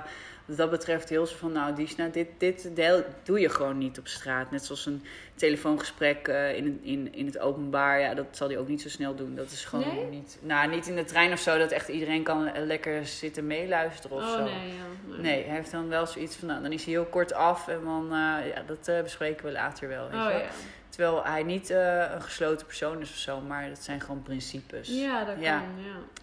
wat 0.44 0.56
dat 0.56 0.70
betreft, 0.70 1.08
heel 1.08 1.26
zo 1.26 1.36
van, 1.36 1.52
nou, 1.52 1.74
Disna, 1.74 2.08
dit, 2.08 2.26
dit 2.38 2.70
deel, 2.74 3.04
doe 3.22 3.40
je 3.40 3.48
gewoon 3.48 3.78
niet 3.78 3.98
op 3.98 4.06
straat. 4.08 4.50
Net 4.50 4.64
zoals 4.64 4.86
een 4.86 5.04
telefoongesprek 5.34 6.28
eh, 6.28 6.56
in, 6.56 6.64
het- 6.64 6.78
in, 6.82 7.14
in 7.14 7.26
het 7.26 7.38
openbaar. 7.38 8.00
Ja, 8.00 8.14
dat 8.14 8.26
zal 8.30 8.48
hij 8.48 8.58
ook 8.58 8.68
niet 8.68 8.82
zo 8.82 8.88
snel 8.88 9.14
doen. 9.14 9.34
Dat 9.34 9.50
is 9.50 9.64
gewoon 9.64 9.94
Nee? 9.94 10.04
niet, 10.06 10.38
nou, 10.42 10.68
niet 10.70 10.86
in 10.86 10.96
de 10.96 11.04
trein 11.04 11.32
of 11.32 11.38
zo, 11.38 11.58
dat 11.58 11.70
echt 11.70 11.88
iedereen 11.88 12.22
kan 12.22 12.50
lekker 12.66 13.06
zitten 13.06 13.46
meeluisteren 13.46 14.16
of 14.16 14.22
oh 14.22 14.30
zo. 14.32 14.44
nee, 14.44 14.52
ja. 14.68 15.16
Nee, 15.22 15.44
hij 15.44 15.54
heeft 15.56 15.70
dan 15.70 15.88
wel 15.88 16.06
zoiets 16.06 16.36
van, 16.36 16.48
nou, 16.48 16.62
dan 16.62 16.72
is 16.72 16.84
hij 16.84 16.92
heel 16.92 17.04
kort 17.04 17.32
af 17.32 17.68
en 17.68 17.80
dan, 17.84 18.06
ja, 18.54 18.62
dat 18.66 19.02
bespreken 19.02 19.44
we 19.44 19.52
later 19.52 19.88
wel. 19.88 20.08
Weet 20.10 20.20
Oh 20.20 20.30
je 20.30 20.38
ja. 20.38 20.48
Terwijl 20.90 21.24
hij 21.24 21.42
niet 21.42 21.70
eh, 21.70 22.10
een 22.12 22.22
gesloten 22.22 22.66
persoon 22.66 23.00
is 23.00 23.10
of 23.10 23.16
zo, 23.16 23.40
maar 23.40 23.68
dat 23.68 23.78
zijn 23.78 24.00
gewoon 24.00 24.22
principes. 24.22 24.88
Ja, 24.88 25.24
dat 25.24 25.34
Ja. 25.38 25.58
kan, 25.58 25.68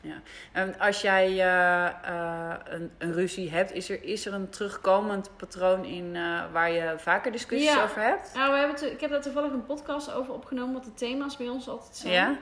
ja. 0.02 0.16
En 0.52 0.80
als 0.80 1.02
jij 1.02 1.26
eh, 1.28 1.86
eh, 1.88 2.56
een, 2.70 2.92
een 2.98 3.14
ruzie 3.14 3.52
hebt, 3.52 3.72
is 3.72 3.90
er, 3.90 4.04
is 4.04 4.26
er 4.26 4.34
een 4.34 4.50
terugkomend 4.50 5.30
patroon 5.38 5.86
in 5.86 6.12
waar 6.52 6.72
je 6.72 6.94
vaker 6.98 7.32
discussies 7.32 7.74
Ja. 7.74 7.84
over 7.84 8.02
hebt? 8.02 8.32
Nou, 8.34 8.52
we 8.52 8.58
hebben 8.60 8.92
ik 8.92 9.00
heb 9.02 9.10
daar 9.10 9.22
toevallig 9.22 9.52
een 9.52 9.66
podcast 9.66 10.12
over 10.12 10.34
opgenomen, 10.34 10.74
wat 10.74 10.84
de 10.84 10.94
thema's 10.94 11.38
bij 11.38 11.48
ons 11.50 11.68
altijd 11.70 11.96
zijn. 11.96 12.14
Ja? 12.14 12.38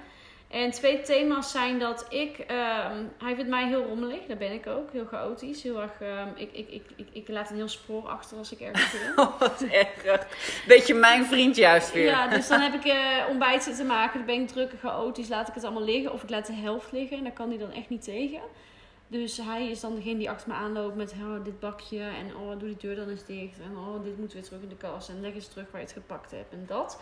En 0.48 0.72
twee 0.72 1.02
thema's 1.02 1.52
zijn 1.52 1.80
dat 1.80 2.06
ik, 2.10 2.38
ehm, 2.38 3.04
hij 3.18 3.36
vindt 3.36 3.50
mij 3.50 3.68
heel 3.68 3.86
rommelig, 3.86 4.26
dat 4.28 4.38
ben 4.38 4.52
ik 4.52 4.68
ook, 4.68 4.92
heel 4.92 5.06
chaotisch, 5.06 5.64
heel 5.64 5.82
erg, 5.82 6.02
ehm, 6.02 6.28
ik, 6.36 6.50
ik, 6.54 6.70
ik, 6.70 6.84
ik, 6.96 7.08
ik 7.12 7.28
laat 7.28 7.50
een 7.50 7.56
heel 7.56 7.68
spoor 7.68 8.08
achter 8.08 8.38
als 8.38 8.52
ik 8.52 8.60
ergens 8.60 8.92
ben. 9.16 9.26
Oh, 9.26 9.40
wat 9.40 9.62
erg. 9.62 10.28
Beetje 10.68 10.94
mijn 10.94 11.26
vriend 11.26 11.56
juist 11.56 11.92
weer. 11.92 12.06
Ja, 12.06 12.28
dus 12.28 12.48
dan 12.48 12.60
heb 12.60 12.74
ik 12.74 12.86
eh, 12.86 13.30
ontbijt 13.30 13.64
zitten 13.64 13.86
maken, 13.86 14.18
dan 14.18 14.26
ben 14.26 14.42
ik 14.42 14.48
druk 14.48 14.72
en 14.72 14.78
chaotisch, 14.78 15.28
laat 15.28 15.48
ik 15.48 15.54
het 15.54 15.64
allemaal 15.64 15.84
liggen. 15.84 16.14
Of 16.14 16.24
ik 16.24 16.30
laat 16.30 16.48
de 16.48 16.54
helft 16.54 16.92
liggen 16.92 17.18
en 17.18 17.24
daar 17.24 17.34
kan 17.34 17.50
hij 17.50 17.58
dan 17.58 17.72
echt 17.72 17.90
niet 17.90 18.04
tegen. 18.04 18.42
Dus 19.08 19.38
hij 19.38 19.70
is 19.70 19.80
dan 19.80 19.96
degene 19.96 20.18
die 20.18 20.30
achter 20.30 20.50
me 20.50 20.54
aanloopt 20.54 20.96
met 20.96 21.14
oh, 21.22 21.44
dit 21.44 21.60
bakje 21.60 22.00
en 22.00 22.36
oh, 22.36 22.50
doe 22.60 22.68
die 22.68 22.78
deur 22.78 22.96
dan 22.96 23.10
eens 23.10 23.26
dicht. 23.26 23.60
En 23.60 23.78
oh, 23.78 24.04
dit 24.04 24.18
moet 24.18 24.34
weer 24.34 24.44
terug 24.44 24.62
in 24.62 24.70
de 24.70 24.76
kast 24.76 25.10
en 25.10 25.22
leg 25.22 25.34
eens 25.34 25.48
terug 25.48 25.72
waar 25.72 25.82
je 25.82 25.88
het 25.88 25.96
gepakt 25.96 26.32
hebt 26.32 26.54
en 26.54 26.64
dat. 26.68 27.00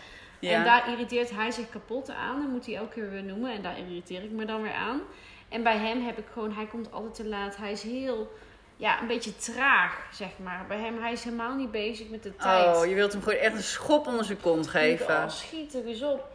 Ja. 0.50 0.57
En 0.57 0.63
daar 0.63 0.89
irriteert 0.89 1.29
hij 1.29 1.51
zich 1.51 1.69
kapot 1.69 2.09
aan. 2.09 2.41
Dan 2.41 2.50
moet 2.50 2.65
hij 2.65 2.75
elke 2.75 2.93
keer 2.93 3.09
weer 3.09 3.23
noemen. 3.23 3.51
En 3.51 3.62
daar 3.62 3.77
irriteer 3.77 4.23
ik 4.23 4.31
me 4.31 4.45
dan 4.45 4.62
weer 4.62 4.73
aan. 4.73 5.01
En 5.50 5.63
bij 5.63 5.77
hem 5.77 6.05
heb 6.05 6.17
ik 6.17 6.25
gewoon... 6.33 6.53
Hij 6.53 6.65
komt 6.65 6.91
altijd 6.91 7.15
te 7.15 7.25
laat. 7.25 7.57
Hij 7.57 7.71
is 7.71 7.81
heel... 7.81 8.31
Ja, 8.77 9.01
een 9.01 9.07
beetje 9.07 9.35
traag, 9.35 10.07
zeg 10.12 10.29
maar. 10.43 10.65
Bij 10.67 10.77
hem, 10.77 11.01
hij 11.01 11.12
is 11.12 11.23
helemaal 11.23 11.55
niet 11.55 11.71
bezig 11.71 12.09
met 12.09 12.23
de 12.23 12.35
tijd. 12.35 12.77
Oh, 12.77 12.85
je 12.85 12.95
wilt 12.95 13.12
hem 13.12 13.21
gewoon 13.21 13.39
echt 13.39 13.55
een 13.55 13.63
schop 13.63 14.07
onder 14.07 14.25
zijn 14.25 14.41
kont 14.41 14.65
Ik 14.65 14.71
denk, 14.71 14.97
geven. 15.00 15.15
Oh, 15.15 15.29
schiet 15.29 15.73
er 15.73 15.85
eens 15.85 16.01
op. 16.01 16.27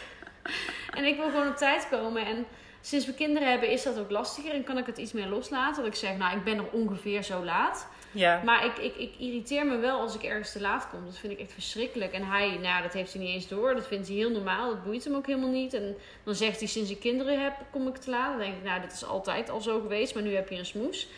en 0.98 1.04
ik 1.04 1.16
wil 1.16 1.30
gewoon 1.30 1.48
op 1.48 1.56
tijd 1.56 1.88
komen. 1.90 2.26
En 2.26 2.46
sinds 2.80 3.06
we 3.06 3.14
kinderen 3.14 3.50
hebben 3.50 3.68
is 3.68 3.82
dat 3.82 3.98
ook 3.98 4.10
lastiger. 4.10 4.54
En 4.54 4.64
kan 4.64 4.78
ik 4.78 4.86
het 4.86 4.98
iets 4.98 5.12
meer 5.12 5.26
loslaten. 5.26 5.82
Dat 5.82 5.92
ik 5.92 5.98
zeg, 5.98 6.16
nou, 6.16 6.36
ik 6.36 6.44
ben 6.44 6.58
er 6.58 6.70
ongeveer 6.70 7.22
zo 7.22 7.44
laat. 7.44 7.88
Ja. 8.16 8.42
Maar 8.44 8.64
ik, 8.64 8.78
ik, 8.78 8.96
ik 8.96 9.12
irriteer 9.18 9.66
me 9.66 9.76
wel 9.76 10.00
als 10.00 10.14
ik 10.14 10.22
ergens 10.22 10.52
te 10.52 10.60
laat 10.60 10.88
kom. 10.90 11.04
Dat 11.04 11.16
vind 11.18 11.32
ik 11.32 11.40
echt 11.40 11.52
verschrikkelijk. 11.52 12.12
En 12.12 12.22
hij, 12.26 12.58
nou, 12.62 12.82
dat 12.82 12.92
heeft 12.92 13.12
hij 13.12 13.22
niet 13.22 13.34
eens 13.34 13.48
door. 13.48 13.74
Dat 13.74 13.86
vindt 13.86 14.06
hij 14.08 14.16
heel 14.16 14.30
normaal. 14.30 14.68
Dat 14.68 14.84
boeit 14.84 15.04
hem 15.04 15.14
ook 15.14 15.26
helemaal 15.26 15.50
niet. 15.50 15.74
En 15.74 15.96
dan 16.24 16.34
zegt 16.34 16.58
hij, 16.58 16.68
sinds 16.68 16.90
ik 16.90 17.00
kinderen 17.00 17.42
heb, 17.42 17.54
kom 17.70 17.88
ik 17.88 17.96
te 17.96 18.10
laat. 18.10 18.30
Dan 18.30 18.38
denk 18.38 18.54
ik, 18.56 18.62
nou, 18.64 18.80
dit 18.80 18.92
is 18.92 19.04
altijd 19.04 19.50
al 19.50 19.60
zo 19.60 19.80
geweest. 19.80 20.14
Maar 20.14 20.22
nu 20.22 20.34
heb 20.34 20.48
je 20.48 20.58
een 20.58 20.66
smoes. 20.66 21.08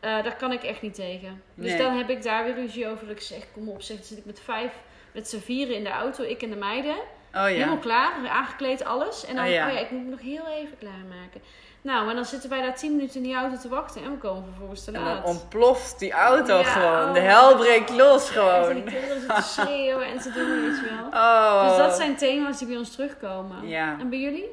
Eh, 0.00 0.22
daar 0.22 0.36
kan 0.36 0.52
ik 0.52 0.62
echt 0.62 0.82
niet 0.82 0.94
tegen. 0.94 1.42
Dus 1.54 1.68
Nee. 1.70 1.78
dan 1.78 1.96
heb 1.96 2.10
ik 2.10 2.22
daar 2.22 2.44
weer 2.44 2.54
ruzie 2.54 2.88
over. 2.88 3.06
Dat 3.06 3.16
ik 3.16 3.22
zeg, 3.22 3.42
kom 3.52 3.68
op, 3.68 3.82
zeg, 3.82 3.96
dan 3.96 4.06
zit 4.06 4.18
ik 4.18 4.24
met 4.24 4.40
vijf, 4.40 4.72
met 5.12 5.28
z'n 5.28 5.38
vieren 5.40 5.76
in 5.76 5.84
de 5.84 5.90
auto. 5.90 6.22
Ik 6.24 6.42
en 6.42 6.50
de 6.50 6.56
meiden. 6.56 6.96
Oh 7.34 7.44
Helemaal 7.44 7.78
klaar, 7.78 8.28
aangekleed, 8.28 8.84
alles. 8.84 9.26
En 9.26 9.36
dan, 9.36 9.44
Oh, 9.44 9.50
ja. 9.50 9.66
oh 9.68 9.72
ja, 9.72 9.78
ik 9.80 9.90
moet 9.90 10.10
nog 10.10 10.20
heel 10.20 10.46
even 10.48 10.78
klaarmaken. 10.78 11.40
Nou, 11.86 12.08
en 12.10 12.14
dan 12.14 12.24
zitten 12.24 12.50
wij 12.50 12.62
daar 12.62 12.74
tien 12.76 12.96
minuten 12.96 13.16
in 13.16 13.22
die 13.22 13.34
auto 13.34 13.56
te 13.56 13.68
wachten. 13.68 14.02
En 14.02 14.10
we 14.10 14.16
komen 14.16 14.44
vervolgens 14.44 14.84
te 14.84 14.90
En 14.92 15.02
laat. 15.02 15.22
dan 15.22 15.24
ontploft 15.24 15.98
die 15.98 16.12
auto 16.12 16.56
Ja, 16.58 16.62
gewoon. 16.64 17.08
oh. 17.08 17.14
De 17.14 17.20
hel 17.20 17.56
breekt 17.56 17.90
los 17.90 18.28
En 18.28 18.32
gewoon. 18.34 18.74
die 18.74 18.82
kinderen 18.82 19.20
zitten 19.20 19.36
te 19.36 19.42
schreeuwen 19.42 20.06
en 20.06 20.18
te 20.18 20.30
doen, 20.32 20.60
weet 20.62 20.76
je 20.78 20.96
wel. 21.00 21.20
Oh. 21.22 21.68
Dus 21.68 21.76
dat 21.76 21.96
zijn 21.96 22.16
thema's 22.16 22.58
die 22.58 22.66
bij 22.68 22.76
ons 22.76 22.90
terugkomen. 22.90 23.68
Ja. 23.68 23.96
En 24.00 24.08
bij 24.10 24.18
jullie? 24.18 24.48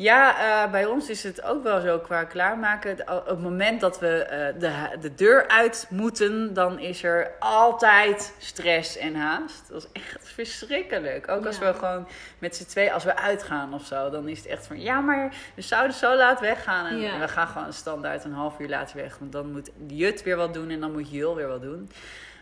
Ja, 0.00 0.38
eh, 0.64 0.70
bij 0.70 0.86
ons 0.86 1.08
is 1.08 1.22
het 1.22 1.42
ook 1.42 1.62
wel 1.62 1.80
zo 1.80 1.98
qua 1.98 2.24
klaarmaken. 2.24 2.98
Op 3.10 3.26
het 3.26 3.40
moment 3.40 3.80
dat 3.80 3.98
we 3.98 4.08
eh, 4.08 4.60
de, 4.60 4.98
de 5.00 5.14
deur 5.14 5.48
uit 5.48 5.86
moeten, 5.90 6.54
dan 6.54 6.78
is 6.78 7.02
er 7.02 7.30
altijd 7.38 8.34
stress 8.38 8.96
en 8.96 9.14
haast. 9.14 9.68
Dat 9.68 9.82
is 9.82 10.02
echt 10.02 10.28
verschrikkelijk. 10.28 11.28
Ook 11.28 11.46
als 11.46 11.58
we 11.58 11.74
gewoon 11.74 12.08
met 12.38 12.56
z'n 12.56 12.64
twee, 12.64 12.92
als 12.92 13.04
we 13.04 13.16
uitgaan 13.16 13.74
of 13.74 13.84
zo, 13.84 14.10
dan 14.10 14.28
is 14.28 14.38
het 14.38 14.46
echt 14.46 14.66
van 14.66 14.80
ja, 14.80 15.00
maar 15.00 15.34
we 15.54 15.62
zouden 15.62 15.96
zo 15.96 16.16
laat 16.16 16.40
weggaan. 16.40 16.86
En 16.86 16.98
Ja. 17.00 17.18
we 17.18 17.28
gaan 17.28 17.46
gewoon 17.48 17.72
standaard 17.72 18.24
een 18.24 18.32
half 18.32 18.58
uur 18.58 18.68
later 18.68 18.96
weg. 18.96 19.18
Want 19.18 19.32
dan 19.32 19.52
moet 19.52 19.70
Jut 19.86 20.22
weer 20.22 20.36
wat 20.36 20.54
doen 20.54 20.70
en 20.70 20.80
dan 20.80 20.92
moet 20.92 21.10
Jul 21.10 21.34
weer 21.34 21.48
wat 21.48 21.62
doen. 21.62 21.90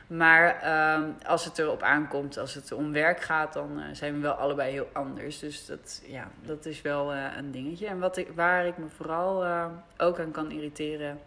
Maar 0.08 0.60
ehm, 0.60 1.10
als 1.26 1.44
het 1.44 1.58
erop 1.58 1.82
aankomt, 1.82 2.38
als 2.38 2.54
het 2.54 2.72
om 2.72 2.92
werk 2.92 3.20
gaat, 3.20 3.52
dan 3.52 3.80
eh, 3.80 3.84
zijn 3.92 4.14
we 4.14 4.20
wel 4.20 4.32
allebei 4.32 4.72
heel 4.72 4.88
anders. 4.92 5.38
Dus 5.38 5.66
dat, 5.66 6.02
ja, 6.06 6.28
dat 6.42 6.66
is 6.66 6.82
wel 6.82 7.12
eh, 7.12 7.24
een 7.36 7.50
dingetje. 7.50 7.86
En 7.86 7.98
wat 7.98 8.16
ik, 8.16 8.28
waar 8.34 8.66
ik 8.66 8.78
me 8.78 8.88
vooral 8.96 9.44
eh, 9.44 9.66
ook 9.98 10.20
aan 10.20 10.30
kan 10.30 10.50
irriteren, 10.50 11.20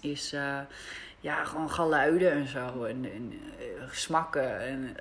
is 0.00 0.36
ja, 1.20 1.44
gewoon 1.44 1.70
geluiden 1.70 2.32
en 2.32 2.48
zo. 2.48 2.84
En, 2.84 3.04
en 3.14 3.32
smakken. 3.90 4.60
En 4.60 4.96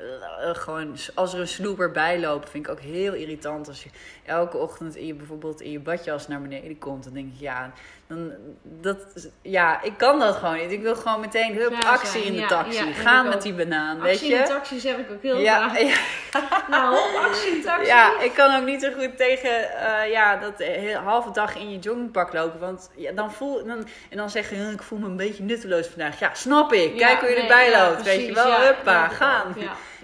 gewoon 0.56 0.95
als 1.15 1.34
er 1.34 1.39
een 1.39 1.47
snoeper 1.47 1.91
bij 1.91 2.19
loopt, 2.19 2.49
vind 2.49 2.65
ik 2.65 2.71
ook 2.71 2.80
heel 2.80 3.13
irritant. 3.13 3.67
Als 3.67 3.84
je 3.84 3.89
elke 4.26 4.58
ochtend 4.58 4.95
in 4.95 5.06
je, 5.06 5.13
bijvoorbeeld 5.13 5.62
in 5.62 5.71
je 5.71 5.80
badjas 5.80 6.28
naar 6.28 6.41
beneden 6.41 6.78
komt, 6.78 7.04
dan 7.04 7.13
denk 7.13 7.34
ik 7.34 7.39
ja. 7.39 7.71
Dan, 8.08 8.32
dat, 8.63 8.98
ja, 9.42 9.82
ik 9.82 9.94
kan 9.98 10.20
dat 10.20 10.36
gewoon 10.36 10.58
niet. 10.58 10.72
Ik 10.72 10.82
wil 10.82 10.96
gewoon 10.96 11.20
meteen 11.20 11.56
hup, 11.56 11.74
actie 11.86 12.10
zijn. 12.22 12.24
in 12.24 12.36
de 12.36 12.46
taxi. 12.46 12.86
ja, 12.86 12.92
Gaan 12.94 13.28
met 13.30 13.42
die 13.42 13.54
banaan, 13.54 14.02
weet 14.02 14.13
Actie 14.13 14.30
je? 14.30 14.36
in 14.36 14.42
de 14.42 14.48
taxis 14.48 14.84
heb 14.84 14.98
ik 15.00 15.12
ook 15.12 15.22
heel 15.22 15.38
ja, 15.38 15.72
ja, 15.78 15.96
Nou, 16.70 16.98
actie 17.26 17.50
in 17.52 17.58
de 17.58 17.63
taxi. 17.66 17.86
ja, 17.86 18.20
ik 18.20 18.34
kan 18.34 18.56
ook 18.56 18.66
niet 18.66 18.82
zo 18.82 18.89
goed 19.00 19.18
tegen 19.18 19.72
eh, 19.80 20.12
ja, 20.12 20.36
dat 20.38 20.54
heel- 20.58 21.00
halve 21.00 21.32
dag 21.32 21.56
in 21.56 21.70
je 21.72 21.80
joggingpak 21.80 22.34
lopen. 22.34 22.60
Want 22.60 22.89
ja, 22.96 23.12
dan 23.12 23.32
voel 23.32 23.66
dan, 23.66 23.88
en 24.10 24.18
dan 24.18 24.30
zeggen 24.30 24.58
"Hm, 24.66 24.72
ik 24.74 24.82
voel 24.84 25.00
me 25.00 25.06
een 25.06 25.18
beetje 25.18 25.44
nutteloos 25.44 25.88
vandaag. 25.88 26.20
Ja, 26.20 26.30
snap 26.34 26.74
ik. 26.74 26.98
Kijk 26.98 27.20
hoe 27.20 27.30
je 27.30 27.34
nee, 27.36 27.44
erbij 27.44 27.72
loopt. 27.72 28.04
Weet 28.04 28.26
je 28.26 28.34
wel, 28.34 28.60
huppa, 28.62 29.08
gaan. 29.08 29.56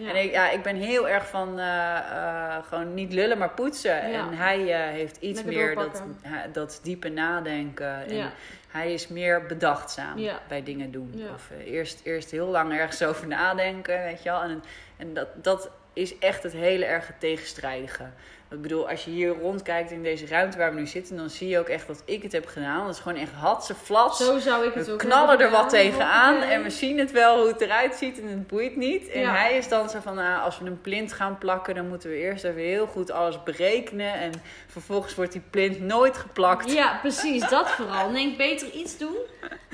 En 0.07 0.15
ik, 0.23 0.31
ja, 0.31 0.49
ik 0.49 0.63
ben 0.63 0.75
heel 0.75 1.09
erg 1.09 1.27
van 1.27 1.59
eh, 1.59 1.97
eh, 1.97 2.63
gewoon 2.63 2.93
niet 2.93 3.13
lullen, 3.13 3.37
maar 3.37 3.49
poetsen. 3.49 4.01
En 4.01 4.33
hij 4.33 4.73
eh, 4.73 4.91
heeft 4.93 5.17
iets 5.17 5.41
Lekker 5.43 5.57
meer 5.57 5.75
dat, 5.75 5.93
doorpakken. 5.93 6.53
dat 6.53 6.79
diepe 6.83 7.09
nadenken. 7.09 8.07
En 8.07 8.31
hij 8.67 8.93
is 8.93 9.07
meer 9.07 9.45
bedachtzaam 9.45 10.17
Ja. 10.17 10.39
bij 10.47 10.63
dingen 10.63 10.91
doen. 10.91 11.11
Ja. 11.15 11.33
Of 11.33 11.49
eerst, 11.65 12.01
eerst 12.03 12.31
heel 12.31 12.47
lang 12.47 12.73
ergens 12.73 13.03
over 13.09 13.27
nadenken, 13.27 14.03
weet 14.03 14.23
je 14.23 14.29
wel. 14.29 14.41
En, 14.41 14.63
en 14.97 15.13
dat, 15.13 15.27
dat 15.43 15.69
is 15.93 16.17
echt 16.17 16.43
het 16.43 16.53
hele 16.53 16.85
erge 16.85 17.13
tegenstrijdige. 17.17 18.09
Ik 18.51 18.61
bedoel, 18.61 18.89
als 18.89 19.03
je 19.05 19.11
hier 19.11 19.29
rondkijkt 19.41 19.91
in 19.91 20.03
deze 20.03 20.25
ruimte 20.27 20.57
waar 20.57 20.73
we 20.73 20.79
nu 20.79 20.87
zitten, 20.87 21.17
dan 21.17 21.29
zie 21.29 21.47
je 21.47 21.59
ook 21.59 21.67
echt 21.67 21.87
dat 21.87 22.01
ik 22.05 22.23
het 22.23 22.31
heb 22.31 22.45
gedaan. 22.45 22.85
Dat 22.85 22.95
is 22.95 23.01
gewoon 23.01 23.21
echt 23.21 23.31
hatse 23.31 23.75
flat. 23.75 24.17
Zo 24.17 24.39
zou 24.39 24.65
ik 24.65 24.73
het 24.73 24.85
We 24.85 24.91
ook 24.91 24.99
knallen 24.99 25.39
er 25.39 25.49
wat 25.49 25.69
tegenaan 25.69 26.41
en 26.41 26.63
we 26.63 26.69
zien 26.69 26.99
het 26.99 27.11
wel 27.11 27.37
hoe 27.39 27.47
het 27.47 27.61
eruit 27.61 27.95
ziet 27.95 28.21
en 28.21 28.27
het 28.27 28.47
boeit 28.47 28.75
niet. 28.75 29.07
En 29.09 29.19
Ja. 29.19 29.31
hij 29.35 29.57
is 29.57 29.67
dan 29.67 29.89
zo 29.89 29.99
van, 29.99 30.15
nou, 30.15 30.41
als 30.41 30.59
we 30.59 30.65
een 30.65 30.81
plint 30.81 31.13
gaan 31.13 31.37
plakken, 31.37 31.75
dan 31.75 31.87
moeten 31.87 32.09
we 32.09 32.15
eerst 32.15 32.43
even 32.43 32.61
heel 32.61 32.87
goed 32.87 33.11
alles 33.11 33.43
berekenen. 33.43 34.13
En 34.13 34.31
vervolgens 34.67 35.15
wordt 35.15 35.31
die 35.31 35.43
plint 35.49 35.79
nooit 35.79 36.17
geplakt. 36.17 36.71
Ja, 36.71 36.97
precies. 37.01 37.49
Dat 37.49 37.69
vooral. 37.69 38.11
Denk 38.11 38.37
beter 38.37 38.71
iets 38.71 38.97
doen 38.97 39.17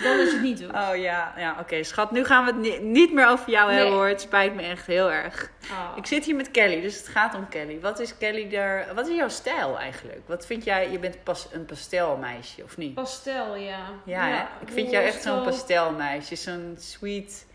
dan 0.06 0.18
dat 0.18 0.26
je 0.28 0.34
het 0.34 0.42
niet 0.42 0.60
doet. 0.60 0.72
Oh 0.74 0.96
ja, 0.96 1.34
ja 1.38 1.56
oké 1.60 1.84
schat, 1.84 2.12
nu 2.12 2.24
gaan 2.26 2.46
we 2.46 2.52
het 2.52 2.60
ni- 2.60 2.80
niet 2.92 3.14
meer 3.14 3.28
over 3.28 3.50
jou 3.50 3.68
Nee. 3.70 3.78
hebben 3.78 3.96
hoor. 3.96 4.08
Het 4.08 4.22
spijt 4.22 4.56
me 4.56 4.62
echt 4.62 4.86
heel 4.86 5.12
erg. 5.12 5.50
Oh. 5.72 5.92
Ik 5.98 6.06
zit 6.06 6.26
hier 6.26 6.36
met 6.36 6.52
Kelly, 6.52 6.82
dus 6.82 6.98
het 6.98 7.08
gaat 7.08 7.36
om 7.36 7.50
Kelly. 7.50 7.80
Wat 7.80 8.00
is 8.00 8.18
Kelly 8.18 8.56
er, 8.56 8.94
wat 8.96 9.08
is 9.08 9.16
jouw 9.16 9.28
stijl 9.30 9.80
eigenlijk? 9.80 10.22
Wat 10.28 10.46
vind 10.46 10.64
jij, 10.64 10.92
je 10.92 11.00
bent 11.00 11.24
pas 11.24 11.48
een 11.52 11.66
pastelmeisje 11.66 12.64
of 12.64 12.78
niet? 12.78 12.94
Pastel, 12.94 13.56
ja. 13.56 13.80
Ja, 14.06 14.48
ik 14.62 14.70
vind 14.72 14.92
jou 14.92 15.06
echt 15.06 15.22
zo'n 15.22 15.44
pastelmeisje. 15.44 16.36
Zo'n 16.36 16.76
sweet, 16.80 17.46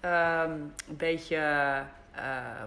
ehm, 0.00 0.50
een 0.88 0.96
beetje, 0.96 1.36
ehm, 2.14 2.66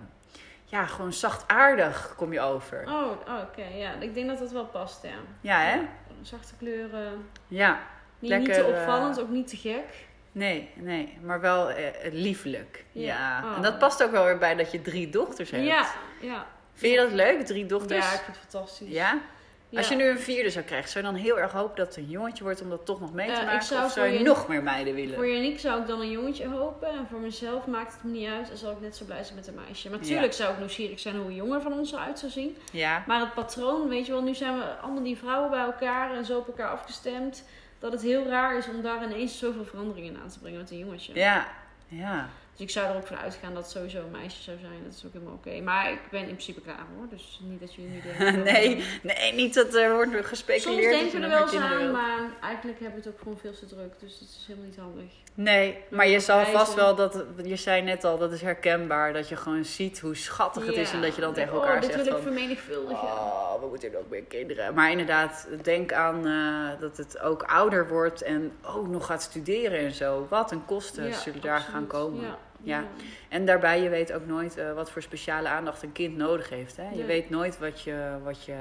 ja, 0.65 0.85
gewoon 0.85 1.13
zachtaardig 1.13 2.13
kom 2.17 2.33
je 2.33 2.39
over. 2.41 2.83
Oh, 2.87 3.11
oh, 3.27 3.39
oké. 3.49 3.65
ja, 3.75 3.91
ik 3.99 4.13
denk 4.13 4.27
dat 4.27 4.39
dat 4.39 4.51
wel 4.51 4.65
past, 4.65 5.03
ja. 5.03 5.09
Ja, 5.41 5.59
hè? 5.59 5.79
Zachte 6.21 6.53
kleuren. 6.57 7.29
Ja, 7.47 7.79
Niet, 8.29 8.33
Lekker, 8.47 8.47
niet 8.57 8.65
te 8.67 8.73
eh, 8.73 8.79
opvallend, 8.81 9.19
ook 9.21 9.29
niet 9.29 9.47
te 9.47 9.57
gek. 9.57 9.83
nee, 10.31 10.69
nee, 10.75 11.17
maar 11.21 11.41
wel 11.41 11.69
eh, 11.69 11.85
liefelijk. 12.11 12.83
Ja, 12.91 13.03
Ja. 13.41 13.43
Oh. 13.49 13.55
en 13.55 13.61
dat 13.61 13.79
past 13.79 14.03
ook 14.03 14.11
wel 14.11 14.25
weer 14.25 14.37
bij 14.37 14.55
dat 14.55 14.71
je 14.71 14.81
drie 14.81 15.09
dochters 15.09 15.51
hebt. 15.51 15.63
Ja, 15.65 15.87
ja. 16.21 16.45
Vind 16.73 16.93
je 16.93 16.99
dat 16.99 17.11
leuk, 17.11 17.45
drie 17.45 17.65
dochters? 17.65 18.05
Ja, 18.05 18.13
ik 18.13 18.19
vind 18.19 18.37
het 18.37 18.45
fantastisch. 18.49 18.89
Ja? 18.89 19.21
Ja. 19.69 19.77
Als 19.77 19.87
je 19.89 19.95
nu 19.95 20.03
een 20.07 20.19
vierde 20.19 20.49
zou 20.49 20.65
krijgen, 20.65 20.89
zou 20.89 21.05
je 21.05 21.11
dan 21.11 21.19
heel 21.21 21.39
erg 21.39 21.51
hopen 21.51 21.75
dat 21.75 21.87
het 21.87 21.97
een 21.97 22.09
jongetje 22.09 22.43
wordt 22.43 22.61
om 22.61 22.69
dat 22.69 22.85
toch 22.85 22.99
nog 22.99 23.13
mee 23.13 23.27
te 23.27 23.33
Eh, 23.33 23.45
maken? 23.45 23.65
zou 23.65 23.85
of 23.85 23.91
zou 23.91 24.07
je 24.07 24.17
je- 24.17 24.23
nog 24.23 24.47
meer 24.47 24.63
meiden 24.63 24.93
willen? 24.95 25.15
Voor 25.15 25.27
Yannick 25.27 25.59
zou 25.59 25.81
ik 25.81 25.87
dan 25.87 26.01
een 26.01 26.11
jongetje 26.11 26.47
hopen. 26.47 26.87
En 26.89 27.07
voor 27.09 27.19
mezelf 27.19 27.65
maakt 27.67 27.93
het 27.93 28.03
me 28.03 28.11
niet 28.11 28.29
uit. 28.29 28.51
En 28.51 28.57
zal 28.57 28.71
ik 28.71 28.81
net 28.81 28.95
zo 28.95 29.05
blij 29.05 29.23
zijn 29.23 29.35
met 29.35 29.47
een 29.47 29.53
meisje. 29.65 29.89
Maar 29.89 29.99
natuurlijk 29.99 30.33
zou 30.33 30.53
ik 30.53 30.59
nieuwsgierig 30.59 30.99
zijn 30.99 31.15
hoe 31.15 31.25
een 31.25 31.35
jongen 31.35 31.61
van 31.61 31.73
ons 31.73 31.91
eruit 31.93 32.19
zou 32.19 32.31
zien. 32.31 32.57
Ja, 32.71 33.03
Maar 33.07 33.19
het 33.19 33.33
patroon, 33.33 33.87
weet 33.89 34.05
je 34.05 34.11
wel, 34.11 34.21
nu 34.21 34.35
zijn 34.35 34.57
we 34.57 34.63
allemaal 34.81 35.03
die 35.03 35.17
vrouwen 35.17 35.49
bij 35.49 35.59
elkaar 35.63 36.15
en 36.15 36.25
zo 36.25 36.37
op 36.37 36.47
elkaar 36.47 36.69
afgestemd. 36.69 37.43
Dat 37.85 37.93
het 37.93 38.03
heel 38.03 38.27
raar 38.27 38.57
is 38.57 38.67
om 38.67 38.81
daar 38.81 39.03
ineens 39.03 39.37
zoveel 39.37 39.65
veranderingen 39.65 40.21
aan 40.21 40.29
te 40.29 40.39
brengen 40.39 40.59
met 40.59 40.71
een 40.71 40.77
jongetje. 40.77 41.13
ja, 41.13 41.47
ja. 41.87 42.29
Dus 42.55 42.65
ik 42.65 42.69
zou 42.69 42.89
er 42.89 42.95
ook 42.95 43.07
van 43.07 43.17
uitgaan 43.17 43.53
dat 43.53 43.63
het 43.63 43.71
sowieso 43.71 43.99
een 43.99 44.11
meisje 44.11 44.41
zou 44.43 44.57
zijn. 44.59 44.83
Dat 44.83 44.93
is 44.93 45.05
ook 45.05 45.13
helemaal 45.13 45.33
oké. 45.33 45.61
Maar 45.61 45.91
ik 45.91 45.99
ben 46.11 46.19
in 46.19 46.25
principe 46.25 46.61
klaar 46.61 46.85
hoor. 46.97 47.07
Dus 47.09 47.39
niet 47.43 47.59
dat 47.59 47.73
jullie 47.75 47.91
nu 47.91 48.01
denken... 48.17 48.43
Nee, 48.43 48.83
nee, 49.01 49.33
niet 49.33 49.53
dat 49.53 49.73
er 49.75 49.93
wordt 49.93 50.11
Soms 50.11 50.25
gespeculeerd. 50.27 50.91
dat 50.91 51.11
je 51.11 51.11
denken 51.11 51.19
we 51.19 51.25
er 51.25 51.31
wel 51.31 51.41
eens 51.53 51.55
aan, 51.71 51.77
wilt. 51.77 51.91
maar 51.91 52.19
eigenlijk 52.41 52.79
hebben 52.79 52.99
we 52.99 53.05
het 53.05 53.15
ook 53.15 53.19
gewoon 53.21 53.37
veel 53.37 53.53
te 53.53 53.65
druk. 53.65 53.93
Dus 53.99 54.19
dat 54.19 54.27
is 54.29 54.43
helemaal 54.47 54.67
niet 54.69 54.77
handig. 54.77 55.11
Nee, 55.33 55.77
maar 55.89 56.07
je 56.07 56.19
zal 56.19 56.45
vast 56.45 56.73
wel 56.73 56.95
dat, 56.95 57.23
je 57.43 57.55
zei 57.55 57.81
net 57.81 58.03
al, 58.03 58.17
dat 58.17 58.31
is 58.31 58.41
herkenbaar, 58.41 59.13
dat 59.13 59.29
je 59.29 59.35
gewoon 59.35 59.65
ziet 59.65 59.99
hoe 59.99 60.15
schattig 60.15 60.65
het 60.65 60.75
is 60.75 60.91
en 60.91 61.01
dat 61.01 61.15
je 61.15 61.21
dan 61.21 61.33
tegen 61.33 61.53
elkaar 61.53 61.75
oh, 61.75 61.81
dit 61.81 61.91
zegt 61.91 62.03
wil 62.05 62.15
ik 62.17 62.21
vermenigvuldigen. 62.23 63.07
oh, 63.07 63.61
we 63.61 63.67
moeten 63.67 63.91
nog 63.91 64.01
meer 64.09 64.23
kinderen. 64.23 64.73
Maar 64.73 64.91
inderdaad, 64.91 65.47
denk 65.61 65.93
aan 65.93 66.25
eh, 66.27 66.79
dat 66.81 66.97
het 66.97 67.19
ook 67.19 67.43
ouder 67.43 67.87
wordt 67.87 68.21
en 68.21 68.51
ook 68.75 68.87
nog 68.87 69.05
gaat 69.05 69.21
studeren 69.21 69.79
en 69.79 69.91
zo. 69.91 70.27
Wat 70.29 70.51
een 70.51 70.65
kosten 70.65 71.07
Ja, 71.07 71.17
zullen 71.17 71.41
daar 71.41 71.51
absoluut. 71.55 71.75
gaan 71.75 71.87
komen. 71.87 72.21
Ja, 72.21 72.37
Ja. 72.65 72.79
ja. 72.79 72.85
En 73.29 73.45
daarbij, 73.45 73.81
je 73.81 73.89
weet 73.89 74.13
ook 74.13 74.25
nooit 74.25 74.57
eh, 74.57 74.73
wat 74.73 74.91
voor 74.91 75.01
speciale 75.01 75.47
aandacht 75.47 75.83
een 75.83 75.91
kind 75.91 76.17
nodig 76.17 76.49
heeft. 76.49 76.77
Hè? 76.77 76.89
Je 76.93 77.03
weet 77.05 77.29
nooit 77.29 77.59
wat 77.59 77.81
je, 77.81 78.09
wat 78.23 78.43
je, 78.45 78.55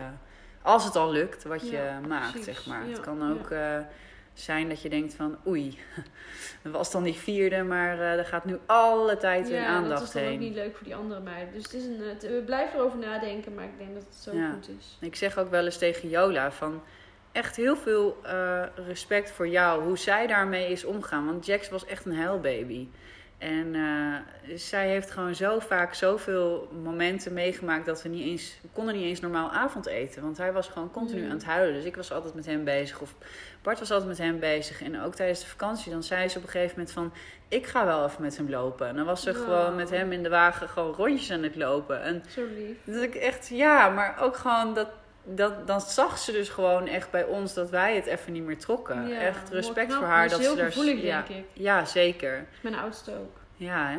als 0.62 0.84
het 0.84 0.96
al 0.96 1.10
lukt, 1.10 1.44
wat 1.44 1.68
je 1.70 1.76
Ja, 1.76 2.00
maakt, 2.08 2.30
precies. 2.32 2.44
zeg 2.54 2.66
maar. 2.66 2.82
Ja, 2.84 2.90
Het 2.90 3.00
kan 3.00 3.32
ook 3.32 3.50
eh, 3.50 3.78
zijn 4.34 4.68
dat 4.68 4.82
je 4.82 4.88
denkt 4.88 5.14
van, 5.14 5.36
oei, 5.46 5.78
dat 6.62 6.72
was 6.78 6.90
dan 6.90 7.02
die 7.02 7.14
vierde, 7.14 7.62
maar 7.62 7.98
eh 8.00 8.18
er 8.18 8.24
gaat 8.24 8.44
nu 8.44 8.58
alle 8.66 9.16
tijd 9.16 9.48
Ja, 9.48 9.66
aandacht 9.66 9.98
dat 9.98 10.02
is 10.08 10.14
dan 10.14 10.22
heen. 10.22 10.32
ook 10.32 10.38
niet 10.38 10.54
leuk 10.54 10.76
voor 10.76 10.84
die 10.86 10.96
andere 10.96 11.20
meiden. 11.20 11.54
Dus 11.54 11.62
het 11.62 11.72
is 11.74 11.84
een, 11.84 12.00
het- 12.08 12.22
we 12.22 12.42
blijven 12.46 12.78
erover 12.78 12.98
nadenken, 12.98 13.54
maar 13.54 13.64
ik 13.64 13.78
denk 13.78 13.94
dat 13.94 14.02
het 14.04 14.14
zo 14.14 14.36
Ja. 14.36 14.50
goed 14.52 14.68
is. 14.78 14.96
Ik 15.00 15.16
zeg 15.16 15.38
ook 15.38 15.50
wel 15.50 15.64
eens 15.64 15.78
tegen 15.78 16.08
Jola 16.08 16.52
van 16.52 16.82
echt 17.32 17.56
heel 17.56 17.76
veel 17.76 18.18
respect 18.86 19.30
voor 19.30 19.48
jou, 19.48 19.82
hoe 19.82 19.98
zij 19.98 20.26
daarmee 20.26 20.70
is 20.70 20.84
omgaan. 20.84 21.26
Want 21.26 21.46
Jax 21.46 21.68
was 21.68 21.86
echt 21.86 22.04
een 22.04 22.16
huilbaby. 22.16 22.88
En 23.38 23.74
eh, 23.74 24.56
zij 24.56 24.88
heeft 24.88 25.10
gewoon 25.10 25.34
zo 25.34 25.58
vaak 25.58 25.94
zoveel 25.94 26.68
momenten 26.82 27.32
meegemaakt 27.32 27.86
dat 27.86 28.02
we 28.02 28.08
niet 28.08 28.24
eens, 28.26 28.58
we 28.62 28.68
konden 28.72 28.94
niet 28.94 29.04
eens 29.04 29.20
normaal 29.20 29.50
avondeten. 29.50 30.22
Want 30.22 30.36
hij 30.38 30.52
was 30.52 30.68
gewoon 30.68 30.90
continu 30.90 31.20
Mm. 31.20 31.26
aan 31.30 31.36
het 31.36 31.44
huilen. 31.44 31.74
Dus 31.74 31.84
ik 31.84 31.96
was 31.96 32.12
altijd 32.12 32.34
met 32.34 32.46
hem 32.46 32.64
bezig. 32.64 33.00
Of 33.00 33.14
Bart 33.62 33.78
was 33.78 33.90
altijd 33.90 34.08
met 34.08 34.18
hem 34.18 34.38
bezig. 34.38 34.82
En 34.82 35.00
ook 35.00 35.14
tijdens 35.14 35.40
de 35.40 35.46
vakantie, 35.46 35.92
dan 35.92 36.02
zei 36.02 36.28
ze 36.28 36.38
op 36.38 36.44
een 36.44 36.50
gegeven 36.50 36.74
moment 36.76 36.94
van... 36.94 37.12
Ik 37.48 37.66
ga 37.66 37.84
wel 37.86 38.04
even 38.06 38.22
met 38.22 38.36
hem 38.36 38.50
lopen. 38.50 38.86
En 38.88 38.96
dan 38.96 39.04
was 39.04 39.22
ze 39.22 39.34
gewoon 39.34 39.74
met 39.76 39.90
hem 39.90 40.12
in 40.12 40.22
de 40.22 40.28
wagen 40.28 40.68
gewoon 40.68 40.94
rondjes 40.94 41.30
aan 41.30 41.42
het 41.42 41.56
lopen. 41.56 42.02
En 42.02 42.22
Zo 42.28 42.40
lief. 42.56 42.76
dat 42.94 43.02
ik 43.02 43.14
echt, 43.14 43.48
ja, 43.48 43.88
maar 43.88 44.16
ook 44.20 44.36
gewoon 44.36 44.74
dat, 44.74 44.88
dat, 45.24 45.66
dan 45.66 45.80
zag 45.80 46.18
ze 46.18 46.32
dus 46.32 46.48
gewoon 46.48 46.86
echt 46.86 47.10
bij 47.10 47.24
ons 47.24 47.54
dat 47.54 47.70
wij 47.70 47.94
het 47.94 48.06
even 48.06 48.32
niet 48.32 48.42
meer 48.42 48.58
trokken. 48.58 49.08
Ja, 49.08 49.18
echt 49.18 49.50
respect 49.50 49.86
knap. 49.86 49.98
voor 49.98 50.08
haar. 50.08 50.28
Dat 50.28 50.44
ze 50.44 50.54
daar- 50.56 50.72
gevoelig, 50.72 51.02
ja, 51.02 51.22
denk 51.26 51.38
ik. 51.40 51.44
Ja, 51.52 51.84
zeker. 51.84 52.46
Mijn 52.60 52.74
oudste 52.74 53.10
ook. 53.10 53.36
Ja, 53.56 53.88
hè. 53.88 53.96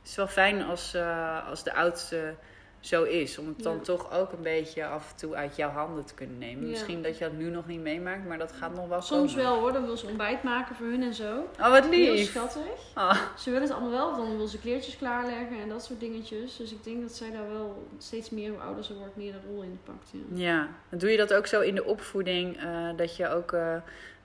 Het 0.00 0.10
is 0.10 0.16
wel 0.16 0.26
fijn 0.26 0.62
als, 0.62 0.94
eh, 0.94 1.48
als 1.48 1.62
de 1.64 1.74
oudste 1.74 2.34
zo 2.82 3.02
is. 3.02 3.38
Om 3.38 3.46
het 3.46 3.62
dan 3.62 3.74
Ja. 3.74 3.80
toch 3.82 4.12
ook 4.12 4.32
een 4.32 4.42
beetje 4.42 4.86
af 4.86 5.10
en 5.10 5.16
toe 5.16 5.34
uit 5.34 5.56
jouw 5.56 5.70
handen 5.70 6.04
te 6.04 6.14
kunnen 6.14 6.38
nemen. 6.38 6.64
Ja. 6.64 6.70
Misschien 6.70 7.02
dat 7.02 7.18
je 7.18 7.24
dat 7.24 7.32
nu 7.32 7.50
nog 7.50 7.66
niet 7.66 7.80
meemaakt, 7.80 8.26
maar 8.26 8.38
dat 8.38 8.52
gaat 8.52 8.74
nog 8.74 8.88
wel 8.88 9.02
Soms 9.02 9.34
komen. 9.34 9.50
wel 9.50 9.58
hoor, 9.60 9.72
dan 9.72 9.84
wil 9.86 9.96
ze 9.96 10.06
ontbijt 10.06 10.42
maken 10.42 10.76
voor 10.76 10.86
hun 10.86 11.02
en 11.02 11.14
zo. 11.14 11.48
Oh, 11.60 11.70
wat 11.70 11.86
Heel 11.88 12.12
lief. 12.14 12.30
schattig. 12.30 12.62
Oh, 12.94 13.16
Ze 13.38 13.50
willen 13.50 13.62
het 13.68 13.72
allemaal 13.76 13.90
wel, 13.90 14.16
dan 14.16 14.36
wil 14.36 14.46
ze 14.46 14.58
kleertjes 14.58 14.96
klaarleggen 14.96 15.60
en 15.62 15.68
dat 15.68 15.84
soort 15.84 16.00
dingetjes. 16.00 16.56
Dus 16.56 16.72
ik 16.72 16.84
denk 16.84 17.00
dat 17.02 17.12
zij 17.12 17.30
daar 17.30 17.48
wel 17.52 17.86
steeds 17.98 18.30
meer, 18.30 18.50
hoe 18.50 18.60
ouder 18.60 18.84
ze 18.84 18.94
wordt, 18.94 19.16
meer 19.16 19.34
een 19.34 19.42
rol 19.52 19.62
in 19.62 19.78
pakt. 19.84 20.10
Ja. 20.12 20.18
Ja, 20.34 20.68
doe 20.98 21.10
je 21.10 21.16
dat 21.16 21.34
ook 21.34 21.46
zo 21.46 21.60
in 21.60 21.74
de 21.74 21.84
opvoeding? 21.84 22.56
eh, 22.56 22.88
dat 22.96 23.16
je 23.16 23.28
ook, 23.28 23.52
eh, 23.52 23.76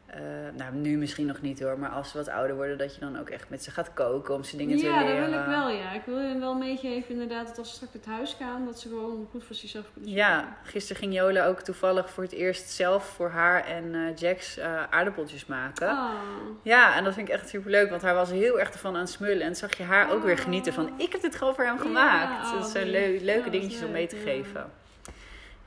eh, 0.08 0.20
nou 0.58 0.74
nu 0.76 0.98
misschien 0.98 1.26
nog 1.26 1.42
niet 1.42 1.60
hoor, 1.62 1.80
maar 1.80 1.90
als 1.90 2.12
ze 2.12 2.18
wat 2.18 2.28
ouder 2.30 2.56
worden, 2.56 2.78
dat 2.78 2.94
je 2.94 3.00
dan 3.00 3.20
ook 3.20 3.30
echt 3.30 3.50
met 3.50 3.64
ze 3.64 3.72
gaat 3.72 3.94
koken 3.94 4.36
om 4.36 4.44
ze 4.44 4.58
dingen 4.58 4.78
te 4.78 4.86
Ja, 4.86 5.00
leren. 5.04 5.20
dat 5.22 5.30
wil 5.30 5.40
ik 5.40 5.46
wel, 5.46 5.70
ja. 5.70 5.92
Ik 5.94 6.02
wil 6.06 6.18
hen 6.18 6.40
wel 6.40 6.54
meegeven 6.56 7.10
inderdaad 7.10 7.48
dat 7.48 7.58
als 7.58 7.70
ze 7.70 7.76
straks 7.76 7.94
het 7.94 8.06
huis 8.06 8.34
gaan, 8.40 8.66
dat 8.66 8.80
ze 8.80 8.88
gewoon 8.88 9.28
goed 9.32 9.44
voor 9.44 9.56
zichzelf 9.56 9.86
kunnen 9.94 10.10
zorgen. 10.12 10.28
Ja, 10.32 10.58
gisteren 10.64 11.02
ging 11.02 11.14
Jola 11.14 11.46
ook 11.46 11.60
toevallig 11.62 12.10
voor 12.10 12.24
het 12.24 12.32
eerst 12.34 12.70
zelf 12.70 13.06
voor 13.06 13.30
haar 13.30 13.66
en 13.66 13.96
eh 13.96 14.16
Jax 14.16 14.58
eh, 14.58 14.84
aardappeltjes 14.90 15.46
maken. 15.46 15.88
Ah. 15.90 16.10
Ja, 16.62 16.96
en 16.96 17.04
dat 17.04 17.14
vind 17.14 17.28
ik 17.28 17.34
echt 17.34 17.50
super 17.50 17.72
leuk, 17.72 17.90
want 17.90 18.02
hij 18.02 18.14
was 18.14 18.30
heel 18.30 18.60
erg 18.60 18.70
ervan 18.72 18.94
aan 18.94 19.00
het 19.02 19.10
smullen. 19.10 19.42
En 19.46 19.56
zag 19.56 19.78
je 19.78 19.84
haar 19.84 20.12
ook 20.12 20.24
weer 20.24 20.38
Oh. 20.38 20.42
genieten 20.44 20.74
van, 20.74 20.92
ik 20.98 21.12
heb 21.12 21.22
dit 21.22 21.36
gewoon 21.36 21.56
voor 21.56 21.64
hem 21.66 21.76
Ja, 21.76 21.82
gemaakt. 21.82 22.46
oh, 22.46 22.60
dat 22.60 22.70
zijn 22.70 22.86
lief. 22.90 22.94
leu- 23.00 23.14
Ja, 23.20 23.24
leuke 23.24 23.50
dingetjes 23.50 23.84
om 23.84 23.92
mee 23.92 24.08
te 24.08 24.16
ja. 24.16 24.22
geven. 24.22 24.72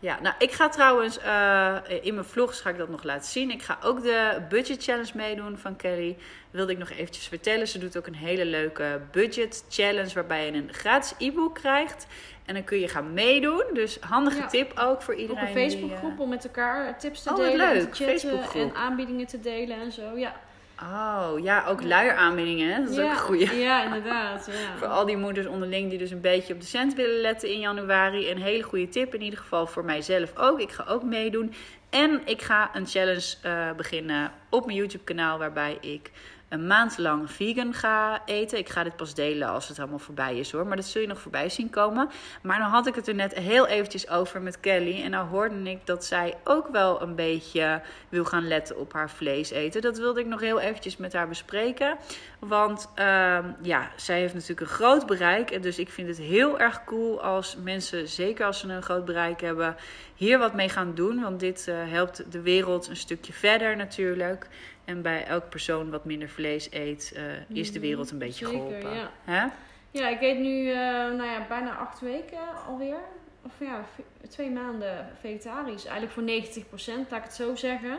Ja, 0.02 0.18
nou, 0.22 0.34
ik 0.38 0.52
ga 0.52 0.68
trouwens 0.68 1.18
eh, 1.18 1.76
in 2.00 2.14
mijn 2.14 2.26
vlogs 2.26 2.60
ga 2.60 2.70
ik 2.70 2.78
dat 2.78 2.88
nog 2.88 3.02
laten 3.02 3.30
zien. 3.30 3.50
Ik 3.50 3.62
ga 3.62 3.78
ook 3.82 4.02
de 4.02 4.42
budget 4.48 4.82
challenge 4.82 5.10
meedoen 5.14 5.58
van 5.58 5.76
Kelly. 5.76 6.16
Wilde 6.50 6.72
ik 6.72 6.78
nog 6.78 6.90
eventjes 6.90 7.26
vertellen. 7.28 7.68
Ze 7.68 7.78
doet 7.78 7.96
ook 7.96 8.06
een 8.06 8.14
hele 8.14 8.44
leuke 8.44 9.00
budget 9.10 9.64
challenge 9.68 10.14
waarbij 10.14 10.46
je 10.46 10.52
een 10.52 10.68
gratis 10.72 11.14
e-book 11.18 11.54
krijgt. 11.54 12.06
En 12.46 12.54
dan 12.54 12.64
kun 12.64 12.78
je 12.80 12.88
gaan 12.88 13.12
meedoen. 13.12 13.64
Dus 13.72 13.98
handige 14.00 14.36
Ja. 14.40 14.46
tip 14.46 14.78
ook 14.78 15.02
voor 15.02 15.14
Op 15.14 15.20
iedereen. 15.20 15.46
een 15.46 15.54
die, 15.54 15.68
Facebookgroep 15.70 16.12
eh, 16.14 16.20
om 16.20 16.28
met 16.28 16.44
elkaar 16.44 16.98
tips 16.98 17.22
te 17.22 17.30
Oh, 17.30 17.36
delen 17.36 17.52
en 17.52 17.56
leuk. 17.74 17.80
te 17.94 18.04
chatten 18.04 18.06
Facebookgroep. 18.06 18.62
en 18.62 18.74
aanbiedingen 18.74 19.26
te 19.26 19.40
delen 19.40 19.80
en 19.80 19.92
zo. 19.92 20.16
Ja, 20.16 20.34
Oh, 20.82 21.32
ja, 21.42 21.64
ook 21.66 21.82
luieraanbiedingen. 21.82 22.74
Hè? 22.74 22.80
Dat 22.80 22.90
is 22.90 22.96
ja. 22.96 23.02
ook 23.02 23.10
een 23.10 23.16
goeie. 23.16 23.58
Ja, 23.58 23.84
inderdaad. 23.84 24.46
Ja. 24.46 24.76
Voor 24.78 24.86
al 24.86 25.06
die 25.06 25.16
moeders 25.16 25.46
onderling 25.46 25.90
die 25.90 25.98
dus 25.98 26.10
een 26.10 26.20
beetje 26.20 26.54
op 26.54 26.60
de 26.60 26.66
cent 26.66 26.94
willen 26.94 27.20
letten 27.20 27.52
in 27.52 27.60
januari. 27.60 28.30
Een 28.30 28.42
hele 28.42 28.62
goede 28.62 28.88
tip 28.88 29.14
in 29.14 29.22
ieder 29.22 29.38
geval 29.38 29.66
voor 29.66 29.84
mijzelf 29.84 30.36
ook. 30.36 30.60
Ik 30.60 30.70
ga 30.70 30.84
ook 30.88 31.02
meedoen. 31.02 31.54
En 31.90 32.20
ik 32.24 32.42
ga 32.42 32.70
een 32.72 32.86
challenge 32.86 33.34
eh, 33.42 33.72
beginnen 33.72 34.32
op 34.50 34.66
mijn 34.66 34.78
YouTube 34.78 35.04
kanaal 35.04 35.38
waarbij 35.38 35.78
ik 35.80 36.10
een 36.50 36.66
maand 36.66 36.98
lang 36.98 37.30
vegan 37.30 37.74
ga 37.74 38.22
eten. 38.24 38.58
Ik 38.58 38.68
ga 38.68 38.82
dit 38.82 38.96
pas 38.96 39.14
delen 39.14 39.48
als 39.48 39.68
het 39.68 39.78
allemaal 39.78 39.98
voorbij 39.98 40.38
is 40.38 40.52
hoor. 40.52 40.66
Maar 40.66 40.76
dat 40.76 40.86
zul 40.86 41.00
je 41.00 41.06
nog 41.06 41.20
voorbij 41.20 41.48
zien 41.48 41.70
komen. 41.70 42.10
Maar 42.42 42.58
dan 42.58 42.68
had 42.68 42.86
ik 42.86 42.94
het 42.94 43.08
er 43.08 43.14
net 43.14 43.34
heel 43.34 43.66
eventjes 43.66 44.08
over 44.08 44.42
met 44.42 44.60
Kelly. 44.60 45.02
En 45.02 45.10
nou 45.10 45.28
hoorde 45.28 45.70
ik 45.70 45.86
dat 45.86 46.04
zij 46.04 46.34
ook 46.44 46.68
wel 46.68 47.02
een 47.02 47.14
beetje 47.14 47.82
wil 48.08 48.24
gaan 48.24 48.48
letten 48.48 48.78
op 48.78 48.92
haar 48.92 49.10
vlees 49.10 49.50
eten. 49.50 49.82
Dat 49.82 49.98
wilde 49.98 50.20
ik 50.20 50.26
nog 50.26 50.40
heel 50.40 50.60
eventjes 50.60 50.96
met 50.96 51.12
haar 51.12 51.28
bespreken. 51.28 51.96
Want 52.38 52.88
ehm, 52.94 53.44
ja, 53.62 53.90
zij 53.96 54.18
heeft 54.18 54.34
natuurlijk 54.34 54.60
een 54.60 54.66
groot 54.66 55.06
bereik. 55.06 55.50
En 55.50 55.60
dus 55.60 55.78
ik 55.78 55.90
vind 55.90 56.08
het 56.08 56.18
heel 56.18 56.58
erg 56.58 56.84
cool 56.84 57.22
als 57.22 57.56
mensen, 57.62 58.08
zeker 58.08 58.46
als 58.46 58.58
ze 58.58 58.68
een 58.68 58.82
groot 58.82 59.04
bereik 59.04 59.40
hebben, 59.40 59.76
hier 60.14 60.38
wat 60.38 60.54
mee 60.54 60.68
gaan 60.68 60.94
doen. 60.94 61.20
Want 61.20 61.40
dit 61.40 61.68
eh, 61.68 61.74
helpt 61.86 62.32
de 62.32 62.40
wereld 62.40 62.88
een 62.88 62.96
stukje 62.96 63.32
verder 63.32 63.76
natuurlijk. 63.76 64.39
En 64.84 65.02
bij 65.02 65.24
elke 65.24 65.46
persoon 65.46 65.90
wat 65.90 66.04
minder 66.04 66.28
vlees 66.28 66.68
eet, 66.72 67.12
eh, 67.16 67.56
is 67.56 67.72
de 67.72 67.80
wereld 67.80 68.10
een 68.10 68.18
beetje 68.18 68.46
zeker, 68.46 68.60
geholpen. 68.60 68.94
ja. 68.94 69.10
Hè? 69.24 69.46
Ja, 69.90 70.08
ik 70.08 70.20
eet 70.20 70.38
nu 70.38 70.70
eh, 70.70 70.76
nou 70.90 71.24
ja, 71.24 71.46
bijna 71.48 71.76
acht 71.76 72.00
weken 72.00 72.38
alweer. 72.66 72.96
Of 73.44 73.52
ja, 73.60 73.84
twee 74.28 74.50
maanden 74.50 75.08
vegetarisch. 75.20 75.84
Eigenlijk 75.84 76.12
voor 76.12 76.22
90%, 76.22 77.10
laat 77.10 77.18
ik 77.18 77.24
het 77.24 77.34
zo 77.34 77.54
zeggen. 77.54 77.98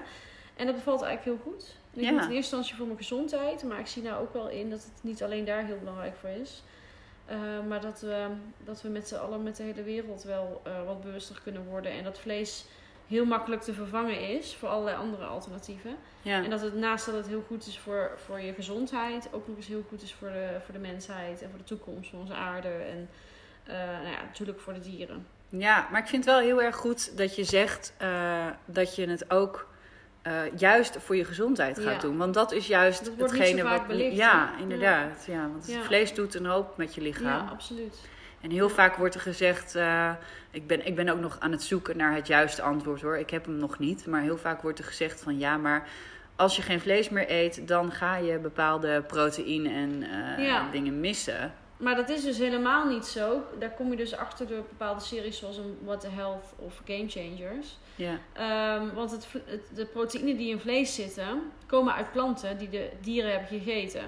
En 0.55 0.65
dat 0.65 0.75
bevalt 0.75 1.01
eigenlijk 1.01 1.37
heel 1.43 1.51
goed. 1.53 1.75
Ik 1.93 2.01
Ja. 2.01 2.09
in 2.09 2.15
eerste 2.15 2.33
instantie 2.35 2.75
voor 2.75 2.85
mijn 2.85 2.97
gezondheid. 2.97 3.63
Maar 3.63 3.79
ik 3.79 3.87
zie 3.87 4.03
nou 4.03 4.21
ook 4.21 4.33
wel 4.33 4.49
in 4.49 4.69
dat 4.69 4.83
het 4.83 5.03
niet 5.03 5.23
alleen 5.23 5.45
daar 5.45 5.65
heel 5.65 5.77
belangrijk 5.79 6.15
voor 6.15 6.29
is. 6.29 6.63
Eh, 7.25 7.37
maar 7.67 7.81
dat 7.81 8.01
we, 8.01 8.27
dat 8.63 8.81
we 8.81 8.89
met 8.89 9.07
z'n 9.07 9.15
allen, 9.15 9.43
met 9.43 9.55
de 9.55 9.63
hele 9.63 9.83
wereld 9.83 10.23
wel 10.23 10.61
wat 10.85 11.01
bewuster 11.01 11.39
kunnen 11.43 11.65
worden. 11.65 11.91
En 11.91 12.03
dat 12.03 12.19
vlees 12.19 12.65
heel 13.11 13.25
makkelijk 13.25 13.61
te 13.61 13.73
vervangen 13.73 14.29
is 14.29 14.55
voor 14.55 14.69
allerlei 14.69 14.97
andere 14.97 15.25
alternatieven. 15.25 15.95
Ja. 16.21 16.43
En 16.43 16.49
dat 16.49 16.61
het 16.61 16.75
naast 16.75 17.05
dat 17.05 17.15
het 17.15 17.27
heel 17.27 17.43
goed 17.47 17.67
is 17.67 17.79
voor, 17.79 18.11
voor 18.25 18.39
je 18.41 18.53
gezondheid, 18.53 19.27
ook 19.31 19.47
nog 19.47 19.57
eens 19.57 19.67
heel 19.67 19.83
goed 19.89 20.01
is 20.01 20.13
voor 20.13 20.27
de, 20.27 20.57
voor 20.65 20.73
de 20.73 20.79
mensheid 20.79 21.41
en 21.41 21.49
voor 21.49 21.57
de 21.59 21.65
toekomst 21.65 22.09
van 22.09 22.19
onze 22.19 22.33
aarde. 22.33 22.67
En 22.67 23.09
eh, 23.63 23.73
nou 23.75 24.07
ja, 24.11 24.21
natuurlijk 24.23 24.59
voor 24.59 24.73
de 24.73 24.79
dieren. 24.79 25.25
Ja, 25.49 25.87
maar 25.91 26.01
ik 26.01 26.07
vind 26.07 26.25
het 26.25 26.33
wel 26.33 26.43
heel 26.43 26.61
erg 26.61 26.75
goed 26.75 27.17
dat 27.17 27.35
je 27.35 27.43
zegt 27.43 27.93
eh, 27.97 28.47
dat 28.65 28.95
je 28.95 29.09
het 29.09 29.31
ook 29.31 29.67
eh, 30.21 30.41
juist 30.57 30.97
voor 30.99 31.15
je 31.15 31.25
gezondheid 31.25 31.79
gaat 31.79 31.93
Ja. 31.93 31.99
doen. 31.99 32.17
Want 32.17 32.33
dat 32.33 32.51
is 32.51 32.67
juist 32.67 33.05
Dat 33.05 33.31
hetgene 33.31 33.63
wat. 33.63 33.87
belicht, 33.87 34.15
ja, 34.15 34.57
inderdaad. 34.59 35.25
Ja. 35.27 35.47
want 35.51 35.67
Ja. 35.67 35.81
vlees 35.81 36.13
doet 36.13 36.35
een 36.35 36.45
hoop 36.45 36.77
met 36.77 36.95
je 36.95 37.01
lichaam. 37.01 37.25
Ja, 37.45 37.47
absoluut. 37.51 37.97
En 38.41 38.49
heel 38.51 38.69
vaak 38.69 38.95
wordt 38.95 39.15
er 39.15 39.21
gezegd, 39.21 39.75
eh, 39.75 40.11
ik, 40.51 40.67
ben, 40.67 40.85
ik 40.85 40.95
ben 40.95 41.09
ook 41.09 41.19
nog 41.19 41.37
aan 41.39 41.51
het 41.51 41.63
zoeken 41.63 41.97
naar 41.97 42.15
het 42.15 42.27
juiste 42.27 42.61
antwoord 42.61 43.01
hoor. 43.01 43.17
Ik 43.17 43.29
heb 43.29 43.45
hem 43.45 43.55
nog 43.57 43.79
niet. 43.79 44.05
Maar 44.07 44.21
heel 44.21 44.37
vaak 44.37 44.61
wordt 44.61 44.79
er 44.79 44.85
gezegd 44.85 45.21
van 45.21 45.39
ja, 45.39 45.57
maar 45.57 45.87
als 46.35 46.55
je 46.55 46.61
geen 46.61 46.79
vlees 46.79 47.09
meer 47.09 47.31
eet, 47.31 47.67
dan 47.67 47.91
ga 47.91 48.15
je 48.15 48.37
bepaalde 48.39 49.01
proteïne 49.01 49.69
en 49.69 50.03
eh, 50.37 50.45
Ja. 50.45 50.69
dingen 50.71 50.99
missen. 50.99 51.53
Maar 51.77 51.95
dat 51.95 52.09
is 52.09 52.23
dus 52.23 52.37
helemaal 52.37 52.87
niet 52.87 53.05
zo. 53.05 53.43
Daar 53.59 53.69
kom 53.71 53.89
je 53.91 53.95
dus 53.97 54.15
achter 54.15 54.47
door 54.47 54.57
bepaalde 54.69 55.01
series 55.01 55.37
zoals 55.37 55.57
een 55.57 55.77
What 55.83 55.99
the 56.01 56.09
Health 56.09 56.53
of 56.57 56.81
Game 56.85 57.05
Changers. 57.09 57.77
Ja. 57.95 58.17
Ehm, 58.33 58.93
want 58.93 59.11
het, 59.11 59.27
het- 59.45 59.69
de 59.75 59.85
proteïnen 59.85 60.37
die 60.37 60.49
in 60.49 60.59
vlees 60.59 60.95
zitten, 60.95 61.41
komen 61.65 61.93
uit 61.93 62.11
planten 62.11 62.57
die 62.57 62.69
de 62.69 62.89
dieren 63.01 63.31
hebben 63.31 63.59
gegeten. 63.59 64.01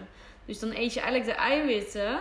Dus 0.46 0.60
dan 0.60 0.70
eet 0.74 0.94
je 0.94 1.00
eigenlijk 1.00 1.38
de 1.38 1.44
eiwitten 1.44 2.20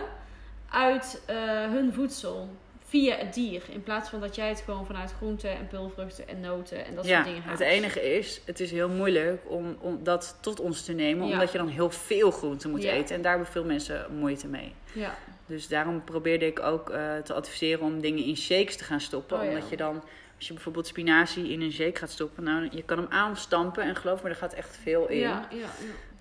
uit 0.73 1.21
eh, 1.25 1.35
hun 1.71 1.93
voedsel 1.93 2.49
via 2.87 3.15
het 3.15 3.33
dier. 3.33 3.61
In 3.69 3.83
plaats 3.83 4.09
van 4.09 4.19
dat 4.19 4.35
jij 4.35 4.49
het 4.49 4.61
gewoon 4.65 4.85
vanuit 4.85 5.11
groenten 5.11 5.49
en 5.49 5.67
pulvruchten 5.67 6.27
en 6.27 6.39
noten 6.39 6.85
en 6.85 6.95
dat 6.95 7.05
ja, 7.05 7.13
soort 7.15 7.25
dingen 7.25 7.41
het 7.49 7.59
haalt. 7.59 7.71
enige 7.71 8.17
is, 8.17 8.41
het 8.45 8.59
is 8.59 8.71
heel 8.71 8.89
moeilijk 8.89 9.41
om, 9.47 9.77
om 9.79 10.03
dat 10.03 10.37
tot 10.41 10.59
ons 10.59 10.81
te 10.85 10.93
nemen, 10.93 11.27
Ja. 11.27 11.33
omdat 11.33 11.51
je 11.51 11.57
dan 11.57 11.67
heel 11.67 11.89
veel 11.89 12.31
groenten 12.31 12.69
moet 12.69 12.83
Ja. 12.83 12.91
eten. 12.91 13.15
En 13.15 13.21
daar 13.21 13.31
hebben 13.31 13.51
veel 13.51 13.63
mensen 13.65 14.05
moeite 14.17 14.47
mee. 14.47 14.73
Ja, 14.93 15.15
Dus 15.45 15.67
daarom 15.67 16.03
probeerde 16.03 16.45
ik 16.45 16.59
ook 16.59 16.89
eh, 16.89 17.17
te 17.17 17.33
adviseren 17.33 17.81
om 17.85 18.01
dingen 18.01 18.23
in 18.23 18.37
shakes 18.37 18.75
te 18.77 18.83
gaan 18.83 19.01
stoppen. 19.01 19.39
Oh. 19.41 19.47
Omdat 19.47 19.69
je 19.69 19.77
dan, 19.77 20.03
als 20.37 20.47
je 20.47 20.53
bijvoorbeeld 20.53 20.87
spinazie 20.87 21.49
in 21.51 21.61
een 21.61 21.71
shake 21.71 21.99
gaat 21.99 22.11
stoppen, 22.11 22.43
nou, 22.43 22.67
je 22.71 22.83
kan 22.83 22.97
hem 22.97 23.07
aanstampen 23.09 23.83
en 23.83 23.95
geloof 23.95 24.23
me, 24.23 24.29
er 24.29 24.35
gaat 24.35 24.53
echt 24.53 24.77
veel 24.81 25.07
in. 25.09 25.17
ja, 25.19 25.47
ja, 25.51 25.57
ja. 25.57 25.67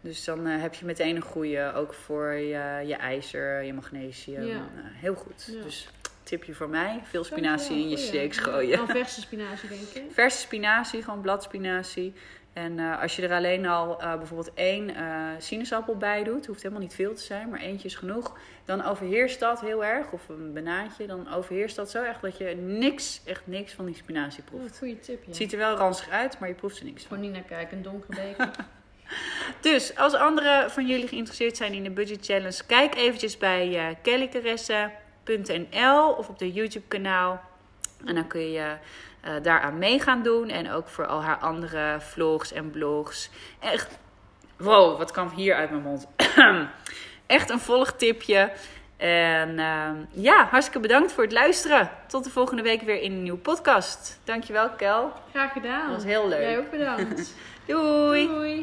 Dus 0.03 0.25
dan 0.25 0.47
eh, 0.47 0.61
heb 0.61 0.75
je 0.75 0.85
meteen 0.85 1.17
een 1.17 1.23
goede, 1.23 1.73
ook 1.75 1.95
voor 1.95 2.33
je, 2.33 2.83
je 2.87 2.95
ijzer, 2.95 3.63
je 3.63 3.73
magnesium. 3.73 4.47
Ja. 4.47 4.57
Eh, 4.57 4.83
heel 4.85 5.15
goed. 5.15 5.49
Ja. 5.53 5.63
Dus 5.63 5.89
tipje 6.23 6.55
voor 6.55 6.69
mij, 6.69 7.01
veel 7.03 7.25
spinazie 7.25 7.77
in 7.77 7.89
je 7.89 8.13
Ja, 8.13 8.33
gooien. 8.33 8.77
Dan 8.77 8.87
verse 8.87 9.21
spinazie, 9.21 9.69
denk 9.69 9.81
ik. 9.81 10.03
Verse 10.21 10.39
spinazie, 10.39 11.03
gewoon 11.03 11.21
bladspinazie. 11.21 12.13
En 12.53 12.79
eh, 12.79 13.01
als 13.01 13.17
je 13.17 13.23
er 13.23 13.33
alleen 13.33 13.67
al 13.67 13.97
bijvoorbeeld 13.97 14.55
één 14.55 14.91
sinaasappel 15.39 15.97
bij 15.97 16.25
doet, 16.25 16.47
hoeft 16.47 16.63
helemaal 16.63 16.83
niet 16.83 16.95
veel 16.95 17.15
te 17.15 17.23
zijn, 17.23 17.49
maar 17.49 17.61
eentje 17.61 17.89
is 17.89 17.95
genoeg. 17.95 18.39
Dan 18.65 18.85
overheerst 18.85 19.41
dat 19.41 19.61
heel 19.61 19.85
erg, 19.85 20.13
of 20.13 20.29
een 20.29 20.53
banaantje, 20.53 21.07
dan 21.07 21.33
overheerst 21.33 21.77
dat 21.77 21.91
zo 21.91 22.03
erg 22.03 22.21
dat 22.21 22.39
je 22.39 22.45
niks, 22.55 23.21
echt 23.25 23.47
niks 23.47 23.73
van 23.73 23.85
die 23.85 23.95
spinazie 23.95 24.43
proeft. 24.43 24.79
goede 24.79 24.99
tip, 24.99 25.21
ja. 25.21 25.27
Het 25.27 25.37
ziet 25.37 25.53
er 25.53 25.59
wel 25.59 25.77
ranzig 25.77 26.09
uit, 26.09 26.39
maar 26.39 26.49
je 26.49 26.55
proeft 26.55 26.79
er 26.79 26.85
niks 26.85 27.03
van. 27.03 27.17
Gewoon 27.17 27.33
niet 27.33 27.41
naar 27.41 27.49
kijken, 27.49 27.77
een 27.77 27.83
donkere 27.83 28.15
beker. 28.15 28.51
Dus 29.61 29.97
als 29.97 30.15
anderen 30.15 30.71
van 30.71 30.87
jullie 30.87 31.09
geïnteresseerd 31.09 31.57
zijn 31.57 31.73
in 31.73 31.83
de 31.83 31.91
Budget 31.91 32.25
Challenge, 32.25 32.61
kijk 32.67 32.95
eventjes 32.95 33.39
bij 33.39 33.97
uh, 35.73 36.09
of 36.19 36.29
op 36.29 36.39
de 36.39 36.53
YouTube 36.53 36.87
kanaal. 36.89 37.41
En 38.05 38.15
dan 38.15 38.27
kun 38.27 38.51
je 38.51 38.77
uh, 39.25 39.31
daaraan 39.43 39.79
mee 39.79 40.01
gaan 40.01 40.23
doen. 40.23 40.49
En 40.49 40.71
ook 40.71 40.89
voor 40.89 41.07
al 41.07 41.23
haar 41.23 41.39
andere 41.39 41.97
vlogs 42.01 42.53
en 42.53 42.71
blogs. 42.71 43.31
Echt, 43.59 43.99
wow, 44.57 44.99
wat 44.99 45.11
kwam 45.11 45.31
hier 45.35 45.55
uit 45.55 45.71
mijn 45.71 45.83
mond. 45.83 46.07
Echt 47.27 47.51
een 47.51 47.61
volgtipje. 47.61 48.53
En 48.97 49.59
uh, 49.59 49.91
ja, 50.11 50.47
hartstikke 50.51 50.81
bedankt 50.81 51.13
voor 51.13 51.23
het 51.23 51.33
luisteren. 51.33 51.91
Tot 52.09 52.25
de 52.25 52.31
volgende 52.31 52.63
week 52.63 52.83
weer 52.83 53.01
in 53.01 53.13
een 53.13 53.23
nieuwe 53.23 53.39
podcast. 53.39 54.21
Dankjewel, 54.25 54.71
Kel. 54.71 55.13
Graag 55.31 55.53
gedaan. 55.53 55.87
Dat 55.87 55.97
was 55.97 56.05
heel 56.05 56.29
leuk. 56.29 56.41
Jij 56.41 56.59
ook 56.59 56.71
bedankt. 56.71 57.35
Doei. 57.67 58.27
Doei. 58.27 58.61